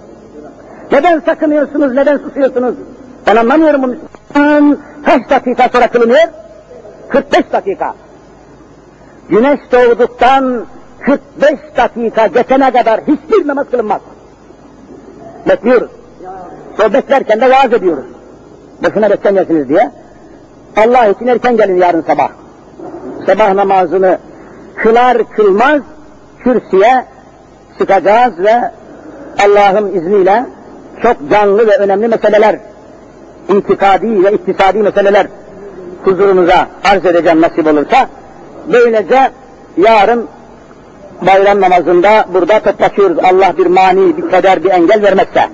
Neden 0.91 1.19
sakınıyorsunuz, 1.19 1.93
neden 1.93 2.17
susuyorsunuz? 2.17 2.75
Ben 3.27 3.35
anlamıyorum 3.35 3.83
bunu. 3.83 3.95
Kaç 5.05 5.29
dakika 5.29 5.69
sonra 5.73 5.87
kılınıyor? 5.87 6.27
45 7.09 7.51
dakika. 7.51 7.93
Güneş 9.29 9.59
doğduktan 9.71 10.65
45 10.99 11.59
dakika 11.77 12.27
geçene 12.27 12.71
kadar 12.71 13.01
hiçbir 13.01 13.47
namaz 13.47 13.67
kılınmaz. 13.71 14.01
Bekliyoruz. 15.49 15.91
O 16.79 16.93
beklerken 16.93 17.41
de 17.41 17.49
vaaz 17.49 17.73
ediyoruz. 17.73 18.05
Boşuna 18.83 19.09
beklemeyesiniz 19.09 19.69
diye. 19.69 19.91
Allah 20.77 21.05
için 21.05 21.27
erken 21.27 21.57
gelin 21.57 21.77
yarın 21.77 22.01
sabah. 22.01 22.29
Sabah 23.25 23.53
namazını 23.53 24.17
kılar 24.75 25.17
kılmaz 25.35 25.81
kürsüye 26.39 27.12
çıkacağız 27.79 28.39
ve 28.39 28.71
Allah'ın 29.45 29.95
izniyle 29.95 30.45
çok 31.01 31.31
canlı 31.31 31.67
ve 31.67 31.77
önemli 31.77 32.07
meseleler, 32.07 32.59
itikadi 33.49 34.23
ve 34.23 34.31
iktisadi 34.31 34.77
meseleler 34.77 35.27
huzurunuza 36.05 36.67
arz 36.83 37.05
edeceğim 37.05 37.41
nasip 37.41 37.67
olursa. 37.67 38.07
Böylece 38.73 39.31
yarın 39.77 40.27
bayram 41.21 41.61
namazında 41.61 42.25
burada 42.33 42.59
toplaşıyoruz. 42.59 43.17
Allah 43.19 43.57
bir 43.57 43.65
mani, 43.65 44.17
bir 44.17 44.29
keder, 44.29 44.63
bir 44.63 44.69
engel 44.69 45.01
vermezse. 45.01 45.49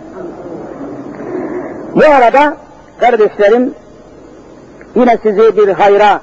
Bu 1.96 2.06
arada 2.06 2.58
kardeşlerim 3.00 3.74
yine 4.96 5.18
sizi 5.24 5.58
bir 5.58 5.68
hayra 5.68 6.22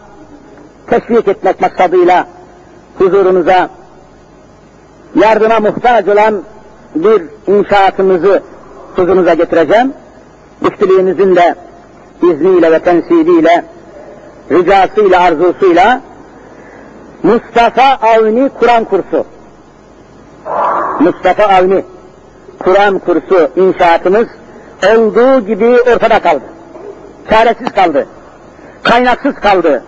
teşvik 0.86 1.28
etmek 1.28 1.61
maksadıyla 1.61 2.26
huzurunuza 2.99 3.68
yardıma 5.17 5.61
muhtaç 5.61 6.09
olan 6.09 6.43
bir 6.95 7.23
inşaatımızı 7.47 8.43
huzurunuza 8.97 9.35
getireceğim. 9.35 9.93
Müftülüğümüzün 10.61 11.37
de 11.37 11.55
izniyle 12.23 12.73
ve 12.73 12.79
tensibiyle, 12.79 13.64
ricasıyla, 14.51 15.21
arzusuyla 15.21 16.01
Mustafa 17.23 17.83
Avni 17.83 18.51
Kur'an 18.61 18.85
kursu. 18.85 19.25
Mustafa 21.01 21.45
Avni 21.45 21.85
Kur'an 22.59 22.99
kursu 22.99 23.51
inşaatımız 23.57 24.27
olduğu 24.95 25.47
gibi 25.47 25.79
ortada 25.81 26.19
kaldı. 26.19 26.45
Çaresiz 27.31 27.73
kaldı. 27.73 28.07
Kaynaksız 28.83 29.35
kaldı. 29.35 29.83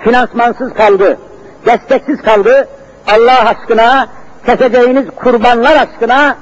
Finansmansız 0.00 0.74
kaldı. 0.74 1.18
Desteksiz 1.66 2.22
kaldı. 2.22 2.68
Allah 3.06 3.48
aşkına 3.48 4.08
keseceğiniz 4.46 5.06
kurbanlar 5.16 5.76
aşkına 5.76 6.36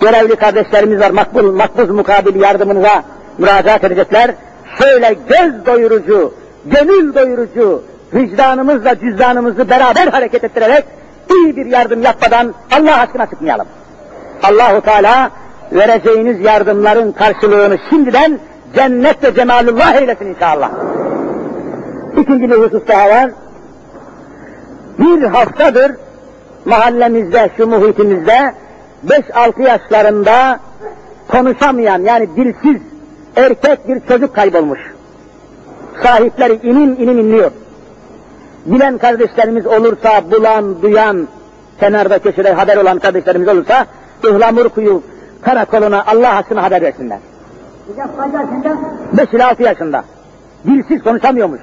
görevli 0.00 0.36
kardeşlerimiz 0.36 1.00
var. 1.00 1.10
Makbul, 1.10 1.52
makbuz 1.52 1.90
mukabil 1.90 2.40
yardımınıza 2.40 3.02
müracaat 3.38 3.84
edecekler. 3.84 4.30
Şöyle 4.78 5.16
göz 5.28 5.66
doyurucu, 5.66 6.34
gönül 6.64 7.14
doyurucu, 7.14 7.82
vicdanımızla 8.14 8.98
cüzdanımızı 8.98 9.70
beraber 9.70 10.06
hareket 10.06 10.44
ettirerek 10.44 10.84
iyi 11.30 11.56
bir 11.56 11.66
yardım 11.66 12.02
yapmadan 12.02 12.54
Allah 12.72 13.00
aşkına 13.00 13.26
çıkmayalım. 13.26 13.66
Allahu 14.42 14.80
Teala 14.80 15.30
vereceğiniz 15.72 16.40
yardımların 16.40 17.12
karşılığını 17.12 17.78
şimdiden 17.90 18.38
cennet 18.74 19.24
ve 19.24 19.34
cemalullah 19.34 19.94
eylesin 19.94 20.26
inşallah. 20.26 20.70
İkinci 22.16 22.50
bir 22.50 22.56
husus 22.56 22.88
daha 22.88 23.08
var. 23.08 23.30
Bir 24.98 25.22
haftadır 25.22 25.92
mahallemizde, 26.64 27.50
şu 27.56 27.66
muhitimizde 27.66 28.54
5-6 29.06 29.62
yaşlarında 29.62 30.60
konuşamayan 31.28 32.02
yani 32.02 32.28
dilsiz 32.36 32.82
erkek 33.36 33.88
bir 33.88 34.00
çocuk 34.00 34.34
kaybolmuş. 34.34 34.80
Sahipleri 36.02 36.60
inin 36.62 36.96
inin 36.96 37.18
inliyor. 37.18 37.50
Bilen 38.66 38.98
kardeşlerimiz 38.98 39.66
olursa, 39.66 40.30
bulan, 40.30 40.82
duyan, 40.82 41.28
kenarda 41.80 42.18
köşede 42.18 42.52
haber 42.52 42.76
olan 42.76 42.98
kardeşlerimiz 42.98 43.48
olursa, 43.48 43.86
Ihlamur 44.24 44.68
kuyu 44.68 45.02
karakoluna 45.42 46.04
Allah 46.06 46.36
aşkına 46.36 46.62
haber 46.62 46.82
versinler. 46.82 47.18
Beş 49.12 49.28
ila 49.32 49.50
altı 49.50 49.62
yaşında. 49.62 50.04
Dilsiz 50.66 51.02
konuşamıyormuş. 51.02 51.60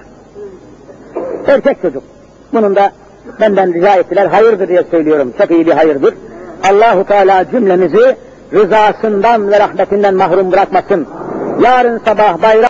Erkek 1.48 1.82
çocuk. 1.82 2.04
Bunun 2.54 2.76
da 2.76 2.92
benden 3.42 3.74
rica 3.74 3.96
ettiler, 3.96 4.26
hayırdır 4.26 4.68
diye 4.68 4.84
söylüyorum. 4.92 5.34
Çok 5.38 5.52
iyi 5.52 5.66
bir 5.66 5.72
hayırdır. 5.72 6.14
Allahu 6.70 7.06
Teala 7.06 7.46
cümlemizi 7.52 8.16
rızasından 8.54 9.52
ve 9.52 9.60
rahmetinden 9.60 10.16
mahrum 10.16 10.52
bırakmasın. 10.52 11.08
Yarın 11.64 12.02
sabah 12.06 12.42
bayram 12.42 12.66